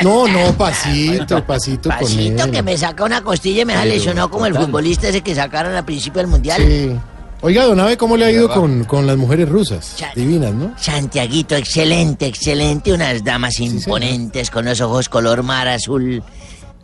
No, 0.02 0.28
no, 0.28 0.52
pasito, 0.52 1.42
pasito 1.44 1.88
con 1.88 1.98
Pasito 2.00 2.44
él. 2.44 2.50
que 2.50 2.62
me 2.62 2.76
saca 2.76 3.04
una 3.04 3.22
costilla 3.22 3.62
y 3.62 3.64
me 3.64 3.72
Pero, 3.72 3.86
lesionado 3.86 4.30
como 4.30 4.44
el 4.44 4.54
futbolista 4.54 5.08
ese 5.08 5.22
que 5.22 5.34
sacaron 5.34 5.74
al 5.74 5.84
principio 5.86 6.20
del 6.20 6.26
mundial. 6.30 6.60
Sí. 6.62 6.94
Oiga, 7.40 7.64
don 7.64 7.78
Abe, 7.78 7.96
¿cómo 7.96 8.16
le 8.16 8.24
ha 8.24 8.30
ido 8.32 8.48
con, 8.48 8.82
con 8.84 9.06
las 9.06 9.16
mujeres 9.16 9.48
rusas? 9.48 9.96
Divinas, 10.16 10.52
¿no? 10.54 10.74
Santiaguito, 10.76 11.54
excelente, 11.54 12.26
excelente. 12.26 12.92
Unas 12.92 13.22
damas 13.22 13.60
imponentes 13.60 14.50
con 14.50 14.64
los 14.64 14.80
ojos 14.80 15.08
color 15.08 15.44
mar 15.44 15.68
azul. 15.68 16.22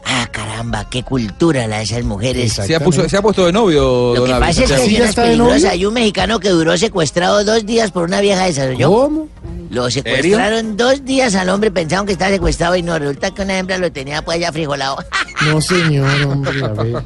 Ah, 0.07 0.29
caramba, 0.31 0.89
qué 0.91 1.03
cultura 1.03 1.67
la 1.67 1.79
de 1.79 1.85
esas 1.85 2.05
mujeres. 2.05 2.53
Se 2.53 2.75
ha, 2.75 2.81
puso- 2.81 3.09
se 3.09 3.17
ha 3.17 3.23
puesto 3.23 3.47
de 3.47 3.53
novio, 3.53 4.15
Lo 4.15 4.21
don 4.21 4.27
que 4.27 4.33
pasa 4.35 4.51
es 4.51 4.57
que 4.59 4.67
Santiago. 4.67 4.85
hay 4.91 4.97
unas 5.01 5.15
peligrosas. 5.15 5.65
Hay 5.65 5.87
un 5.87 5.95
mexicano 5.95 6.41
que 6.41 6.49
duró 6.51 6.77
secuestrado 6.77 7.43
dos 7.45 7.65
días 7.65 7.91
por 7.91 8.05
una 8.05 8.21
vieja 8.21 8.45
de 8.45 8.51
esas. 8.51 8.77
¿yo? 8.79 8.91
¿Cómo? 8.91 9.29
Lo 9.71 9.91
secuestraron 9.91 10.77
dos 10.77 11.05
días 11.05 11.35
al 11.35 11.49
hombre, 11.49 11.71
pensaban 11.71 12.07
que 12.07 12.13
estaba 12.13 12.31
secuestrado 12.31 12.77
y 12.77 12.83
no, 12.83 12.99
resulta 12.99 13.33
que 13.33 13.43
una 13.43 13.59
hembra 13.59 13.79
lo 13.79 13.91
tenía 13.91 14.23
pues 14.23 14.39
ya 14.41 14.53
frijolado. 14.53 14.97
No, 15.47 15.61
señor, 15.61 16.09
hombre, 16.27 16.65
a 16.65 16.69
ver. 16.69 17.03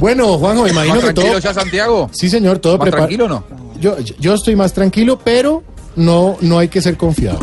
Bueno, 0.00 0.36
Juanjo, 0.36 0.64
me 0.64 0.70
imagino 0.70 0.96
¿Más 0.96 1.04
que 1.04 1.12
todo... 1.14 1.24
tranquilo 1.26 1.38
ya, 1.38 1.54
Santiago? 1.54 2.10
Sí, 2.12 2.28
señor, 2.28 2.58
todo 2.58 2.76
¿Más 2.76 2.86
prepara- 2.88 2.96
tranquilo 3.06 3.24
o 3.26 3.28
no? 3.28 3.44
Yo, 3.80 3.96
yo 4.18 4.34
estoy 4.34 4.56
más 4.56 4.72
tranquilo, 4.72 5.18
pero 5.22 5.62
no, 5.96 6.36
no 6.40 6.58
hay 6.58 6.68
que 6.68 6.82
ser 6.82 6.96
confiado. 6.96 7.38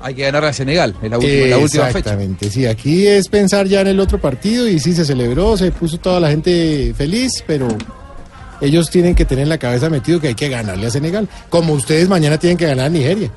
Hay 0.00 0.14
que 0.14 0.22
ganar 0.22 0.44
a 0.44 0.52
Senegal 0.52 0.94
en 1.02 1.10
la 1.10 1.18
última, 1.18 1.46
la 1.46 1.58
última 1.58 1.84
fecha. 1.86 1.98
Exactamente, 1.98 2.50
sí, 2.50 2.66
aquí 2.66 3.06
es 3.06 3.28
pensar 3.28 3.66
ya 3.66 3.80
en 3.80 3.88
el 3.88 4.00
otro 4.00 4.20
partido 4.20 4.68
y 4.68 4.78
sí 4.78 4.92
se 4.92 5.04
celebró, 5.04 5.56
se 5.56 5.70
puso 5.72 5.98
toda 5.98 6.20
la 6.20 6.28
gente 6.28 6.92
feliz, 6.96 7.42
pero 7.46 7.68
ellos 8.60 8.90
tienen 8.90 9.14
que 9.14 9.24
tener 9.24 9.44
en 9.44 9.48
la 9.48 9.58
cabeza 9.58 9.88
metido 9.88 10.20
que 10.20 10.28
hay 10.28 10.34
que 10.34 10.48
ganarle 10.48 10.86
a 10.86 10.90
Senegal, 10.90 11.28
como 11.48 11.72
ustedes 11.72 12.08
mañana 12.08 12.38
tienen 12.38 12.56
que 12.58 12.66
ganar 12.66 12.86
a 12.86 12.90
Nigeria. 12.90 13.30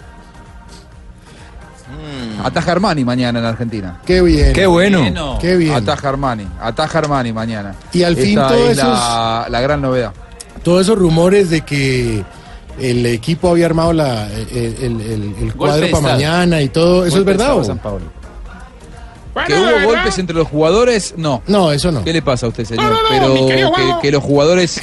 Ataja 2.44 2.72
Armani 2.72 3.06
mañana 3.06 3.40
en 3.40 3.46
Argentina. 3.46 4.00
Qué 4.06 4.22
bien. 4.22 4.54
Qué 4.54 4.66
bueno. 4.66 5.38
Qué 5.40 5.56
bien. 5.58 5.76
Ataja 5.76 6.10
Armani. 6.10 6.48
Ataja 6.60 7.00
Armani 7.00 7.32
mañana. 7.32 7.76
Y 7.94 8.04
al 8.04 8.16
fin 8.16 8.40
Esta 8.40 8.48
todo 8.48 8.70
es 8.70 8.78
eso 8.78 8.88
la, 8.88 9.48
la 9.50 9.62
gran 9.62 9.82
novedad. 9.82 10.12
Todos 10.64 10.82
esos 10.82 10.98
rumores 10.98 11.50
de 11.50 11.62
que 11.62 12.24
el 12.80 13.06
equipo 13.06 13.50
había 13.50 13.66
armado 13.66 13.94
la, 13.94 14.28
el, 14.32 14.48
el- 14.82 15.02
el- 15.02 15.36
el 15.42 15.54
cuadro 15.56 15.90
para 15.92 16.02
mañana 16.14 16.62
y 16.62 16.70
todo, 16.70 17.06
¿eso 17.06 17.18
es 17.20 17.24
Golpe 17.24 17.32
verdad? 17.32 17.58
o? 17.58 17.64
San 17.64 17.80
que 19.48 19.54
hubo 19.54 19.86
golpes 19.86 20.20
entre 20.20 20.36
los 20.36 20.48
jugadores, 20.48 21.14
no. 21.18 21.42
No, 21.48 21.72
eso 21.72 21.92
no. 21.92 22.04
¿Qué 22.04 22.12
le 22.12 22.22
pasa 22.22 22.46
a 22.48 22.50
usted, 22.50 22.66
señor? 22.66 22.84
No, 22.84 22.92
no, 22.92 23.02
no, 23.02 23.10
Pero 23.48 24.00
que, 24.02 24.12
los 24.12 24.22
jugadores 24.24 24.82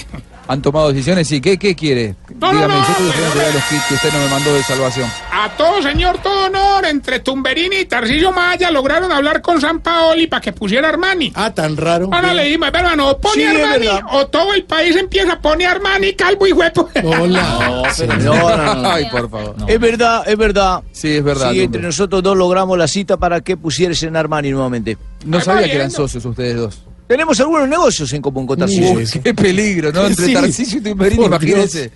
han 0.48 0.62
tomado 0.62 0.88
decisiones, 0.88 1.28
sí. 1.28 1.40
¿Qué, 1.42 1.58
qué 1.58 1.74
quiere? 1.76 2.14
Dígame, 2.30 2.66
no, 2.68 2.74
yo 2.74 3.10
estoy 3.10 3.52
los 3.52 3.64
kits 3.64 3.84
que 3.88 3.94
usted 3.94 4.12
no 4.12 4.18
me 4.20 4.28
mandó 4.28 4.54
de 4.54 4.62
salvación. 4.62 5.10
A 5.40 5.50
todo 5.56 5.80
señor, 5.82 6.18
todo 6.20 6.46
honor, 6.46 6.84
entre 6.86 7.20
Tumberini 7.20 7.76
y 7.76 7.84
Tarcillo 7.84 8.32
Maya 8.32 8.72
lograron 8.72 9.12
hablar 9.12 9.40
con 9.40 9.60
San 9.60 9.78
Paoli 9.80 10.26
para 10.26 10.40
que 10.40 10.52
pusiera 10.52 10.88
Armani. 10.88 11.30
Ah, 11.36 11.54
tan 11.54 11.76
raro. 11.76 12.08
Ahora 12.12 12.34
le 12.34 12.44
dijimos, 12.44 12.70
hermano, 12.74 13.10
o 13.10 13.18
pone 13.20 13.34
Sí, 13.34 13.44
Armani 13.44 13.86
o 14.12 14.26
todo 14.26 14.52
el 14.54 14.64
país 14.64 14.96
empieza 14.96 15.34
a 15.34 15.40
poner 15.40 15.68
Armani, 15.68 16.14
calvo 16.14 16.44
y 16.46 16.52
huepo. 16.52 16.88
Hola. 17.04 17.84
No, 17.98 18.06
no, 18.16 18.74
no. 18.74 18.90
Ay, 18.90 19.06
por 19.12 19.30
favor. 19.30 19.54
Es 19.68 19.78
verdad, 19.78 20.24
es 20.26 20.36
verdad. 20.36 20.82
Sí, 20.90 21.08
es 21.18 21.22
verdad. 21.22 21.50
Sí, 21.52 21.58
Tumbe. 21.58 21.64
entre 21.64 21.82
nosotros 21.82 22.20
dos 22.20 22.36
logramos 22.36 22.76
la 22.76 22.88
cita 22.88 23.16
para 23.16 23.40
que 23.40 23.56
pusieras 23.56 24.02
en 24.02 24.16
Armani 24.16 24.50
nuevamente. 24.50 24.98
No 25.24 25.40
sabía 25.40 25.66
que 25.68 25.76
eran 25.76 25.92
socios 25.92 26.24
ustedes 26.24 26.56
dos. 26.56 26.82
Tenemos 27.06 27.38
algunos 27.38 27.68
negocios 27.68 28.12
en 28.12 28.20
común 28.22 28.44
con 28.44 28.58
Tarcisio. 28.58 28.90
Uy, 28.90 29.06
qué 29.22 29.32
peligro, 29.32 29.92
¿no? 29.92 30.04
Entre 30.04 30.26
Sí. 30.26 30.34
Tarcisio 30.34 30.78
y 30.78 30.82
Tumberini, 30.82 31.24
imagínense. 31.26 31.92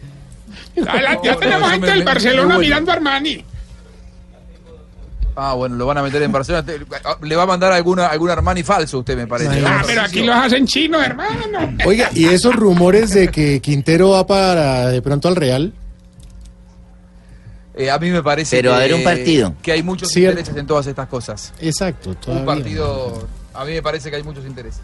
Ya, 1.23 1.37
tenemos 1.37 1.71
gente 1.71 1.87
del 1.91 2.03
Barcelona 2.05 2.59
mirando 2.59 2.91
a 2.91 2.95
Armani. 2.95 3.45
Ah, 5.35 5.55
bueno, 5.55 5.77
lo 5.77 5.87
van 5.87 5.97
a 5.97 6.03
meter 6.03 6.23
en 6.23 6.31
Barcelona. 6.31 6.71
Le 7.23 7.37
va 7.37 7.45
a 7.45 7.47
mandar 7.47 7.73
alguna, 7.73 8.07
algún 8.09 8.29
Armani 8.29 8.63
falso, 8.63 8.99
usted 8.99 9.17
me 9.17 9.27
parece. 9.27 9.63
Ah, 9.67 9.83
pero 9.87 10.03
aquí 10.03 10.23
los 10.23 10.37
hacen 10.37 10.67
chinos, 10.67 11.03
hermano. 11.03 11.75
Oiga, 11.87 12.11
y 12.15 12.27
esos 12.27 12.55
rumores 12.55 13.15
de 13.15 13.29
que 13.29 13.61
Quintero 13.61 14.11
va 14.11 14.27
para 14.27 14.89
de 14.89 15.01
pronto 15.01 15.29
al 15.29 15.37
Real. 15.37 15.73
Eh, 17.75 17.91
a 17.91 17.99
mí 17.99 18.11
me 18.11 18.23
parece 18.23 18.55
Pero 18.57 18.73
que, 18.73 18.77
a 18.77 18.79
ver 18.81 18.93
un 18.95 19.03
partido. 19.03 19.55
que 19.63 19.73
hay 19.73 19.83
muchos 19.83 20.11
Cierto. 20.11 20.39
intereses 20.39 20.61
en 20.61 20.67
todas 20.67 20.87
estas 20.87 21.09
cosas. 21.09 21.55
Exacto, 21.59 22.11
Un 22.11 22.17
todavía. 22.17 22.45
partido, 22.45 23.27
a 23.55 23.65
mí 23.65 23.73
me 23.73 23.83
parece 23.83 24.11
que 24.11 24.17
hay 24.17 24.23
muchos 24.23 24.45
intereses. 24.45 24.83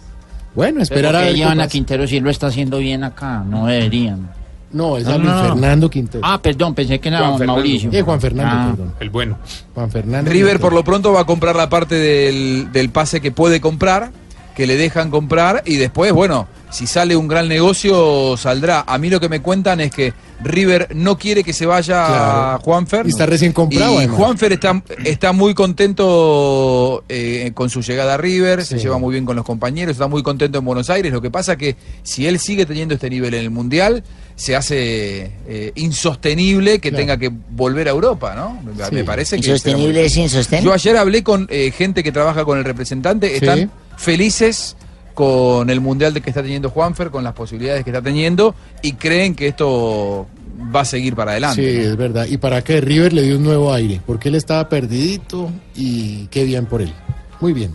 Bueno, 0.55 0.81
esperar 0.81 1.15
a 1.15 1.21
ver. 1.21 1.33
qué 1.33 1.37
llevan 1.37 1.61
a. 1.61 1.69
Quintero 1.69 2.07
si 2.07 2.17
él 2.17 2.25
lo 2.25 2.31
está 2.31 2.47
haciendo 2.47 2.79
bien 2.79 3.05
acá? 3.05 3.45
No 3.47 3.67
deberían. 3.67 4.31
No, 4.73 4.97
es 4.99 5.05
No, 5.05 5.13
a 5.13 5.19
Luis 5.19 5.31
no. 5.31 5.43
Fernando 5.43 5.91
Quintero. 5.91 6.21
Ah, 6.25 6.41
perdón, 6.43 6.75
pensé 6.75 6.99
que 6.99 7.09
era 7.09 7.21
Juan 7.21 7.39
Fernando. 7.39 7.53
Mauricio. 7.55 7.91
Eh, 7.93 8.03
Juan 8.03 8.21
Fernando, 8.21 8.55
Ah. 8.55 8.71
perdón. 8.77 8.95
El 9.01 9.11
bueno. 9.11 9.39
Juan 9.75 9.91
Fernando. 9.91 10.31
River 10.31 10.45
Quintero. 10.53 10.61
por 10.61 10.73
lo 10.75 10.85
pronto 10.85 11.13
va 11.13 11.21
a 11.21 11.25
comprar 11.25 11.57
la 11.57 11.69
parte 11.69 11.95
del, 11.95 12.69
del 12.73 12.91
pase 12.91 13.21
que 13.21 13.31
puede 13.33 13.61
comprar, 13.61 14.11
que 14.55 14.67
le 14.67 14.77
dejan 14.77 15.11
comprar 15.11 15.63
y 15.67 15.77
después, 15.77 16.13
bueno, 16.13 16.49
si 16.71 16.87
sale 16.87 17.17
un 17.17 17.29
gran 17.29 17.49
negocio 17.49 18.37
saldrá. 18.37 18.85
A 18.87 18.99
mí 18.99 19.09
lo 19.09 19.21
que 19.21 19.29
me 19.29 19.41
cuentan 19.41 19.81
es 19.81 19.91
que 19.91 20.13
River 20.43 20.89
no 20.95 21.17
quiere 21.17 21.43
que 21.43 21.53
se 21.53 21.65
vaya 21.65 22.07
Claro. 22.07 22.59
Juanfer. 22.61 23.07
Y 23.07 23.11
está 23.11 23.25
recién 23.27 23.53
comprado, 23.53 23.95
Y 23.95 23.97
además. 23.99 24.17
Juanfer 24.17 24.53
está, 24.53 24.83
está 25.05 25.33
muy 25.33 25.55
contento 25.55 27.05
eh, 27.09 27.53
con 27.55 27.71
su 27.71 27.83
llegada 27.83 28.15
a 28.15 28.17
River, 28.17 28.65
se 28.65 28.79
lleva 28.79 28.99
muy 28.99 29.13
bien 29.13 29.25
con 29.25 29.37
los 29.37 29.45
compañeros, 29.45 29.93
está 29.93 30.09
muy 30.09 30.23
contento 30.23 30.59
en 30.59 30.65
Buenos 30.65 30.91
Aires. 30.91 31.13
Lo 31.13 31.21
que 31.23 31.31
pasa 31.31 31.57
que 31.57 31.77
si 32.03 32.27
él 32.27 32.39
sigue 32.39 32.67
teniendo 32.67 32.95
este 32.95 33.09
nivel 33.11 33.35
en 33.35 33.41
el 33.45 33.51
Mundial, 33.51 34.03
se 34.39 34.55
hace 34.55 35.33
eh, 35.49 35.73
insostenible 35.75 36.79
que 36.79 36.91
Claro. 36.91 37.03
tenga 37.03 37.17
que 37.19 37.29
volver 37.51 37.89
a 37.89 37.91
Europa, 37.91 38.35
¿no? 38.37 38.61
Me- 38.63 38.85
Sí. 38.85 38.95
Me 38.95 39.03
parece 39.05 39.37
que... 39.41 39.49
Insostenible 39.51 40.05
es 40.05 40.17
insostenible. 40.17 40.67
yo 40.71 40.73
ayer 40.73 40.97
hablé 40.97 41.25
con 41.25 41.49
eh, 41.51 41.73
gente 41.73 42.05
que 42.05 42.13
trabaja 42.13 42.45
con 42.45 42.57
el 42.57 42.65
representante, 42.65 43.35
están 43.37 43.59
Sí. 43.59 43.69
felices 43.97 44.77
con 45.15 45.69
el 45.71 45.81
mundial 45.81 46.15
de 46.15 46.21
que 46.21 46.31
está 46.31 46.41
teniendo 46.43 46.71
Juanfer, 46.71 47.11
con 47.11 47.25
las 47.25 47.33
posibilidades 47.35 47.83
que 47.83 47.91
está 47.91 48.01
teniendo 48.01 48.55
y 48.81 48.93
creen 48.93 49.35
que 49.35 49.49
esto 49.49 50.29
va 50.75 50.83
a 50.83 50.85
seguir 50.85 51.17
para 51.17 51.33
adelante. 51.33 51.61
Sí, 51.61 51.87
es 51.89 51.97
verdad. 51.97 52.27
Y 52.31 52.37
para 52.37 52.63
que 52.63 52.81
River 52.81 53.13
le 53.13 53.23
dio 53.23 53.37
un 53.39 53.43
nuevo 53.43 53.75
aire, 53.75 54.01
porque 54.07 54.29
él 54.29 54.37
estaba 54.37 54.69
perdidito 54.69 55.51
y 55.75 56.27
qué 56.29 56.45
bien 56.45 56.67
por 56.67 56.81
él. 56.83 56.93
Muy 57.41 57.53
bien, 57.53 57.73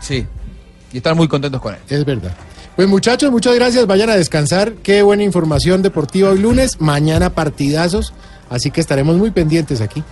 Sí, 0.00 0.24
y 0.90 0.96
están 0.96 1.16
muy 1.18 1.28
contentos 1.28 1.60
con 1.60 1.74
él. 1.74 1.80
es 1.90 2.02
verdad. 2.06 2.34
Pues 2.78 2.86
muchachos, 2.86 3.32
muchas 3.32 3.56
gracias. 3.56 3.88
Vayan 3.88 4.08
a 4.08 4.14
descansar. 4.14 4.74
Qué 4.84 5.02
buena 5.02 5.24
información 5.24 5.82
deportiva 5.82 6.30
hoy 6.30 6.38
lunes. 6.38 6.80
Mañana 6.80 7.30
partidazos. 7.30 8.12
Así 8.50 8.70
que 8.70 8.80
estaremos 8.80 9.16
muy 9.16 9.32
pendientes 9.32 9.80
aquí. 9.80 10.04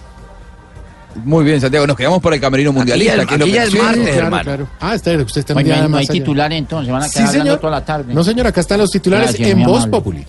Muy 1.24 1.44
bien, 1.44 1.60
Santiago, 1.60 1.86
nos 1.86 1.96
quedamos 1.96 2.20
por 2.20 2.34
el 2.34 2.40
camerino 2.40 2.72
mundialista. 2.72 3.12
es 3.12 3.18
lo 3.18 3.22
aquí 3.22 3.44
que 3.44 3.50
ya 3.52 3.62
es 3.62 3.72
martes, 3.72 4.02
claro, 4.02 4.18
hermano. 4.18 4.42
claro. 4.42 4.68
Ah, 4.80 4.96
está, 4.96 5.12
usted 5.12 5.38
está 5.42 5.52
un 5.54 5.62
Pues 5.62 5.66
no 5.78 5.82
hay, 5.84 5.88
no 5.88 5.96
hay 5.96 6.06
titulares 6.08 6.58
entonces, 6.58 6.92
van 6.92 7.02
a 7.02 7.06
Sí, 7.06 7.12
quedar 7.14 7.28
hablando 7.28 7.44
señor. 7.44 7.60
toda 7.60 7.70
la 7.70 7.84
tarde. 7.84 8.12
No, 8.12 8.24
señor, 8.24 8.46
acá 8.48 8.60
están 8.60 8.80
los 8.80 8.90
titulares 8.90 9.28
Gracias, 9.28 9.48
en 9.48 9.62
Voz. 9.62 9.86
Populi. 9.86 10.26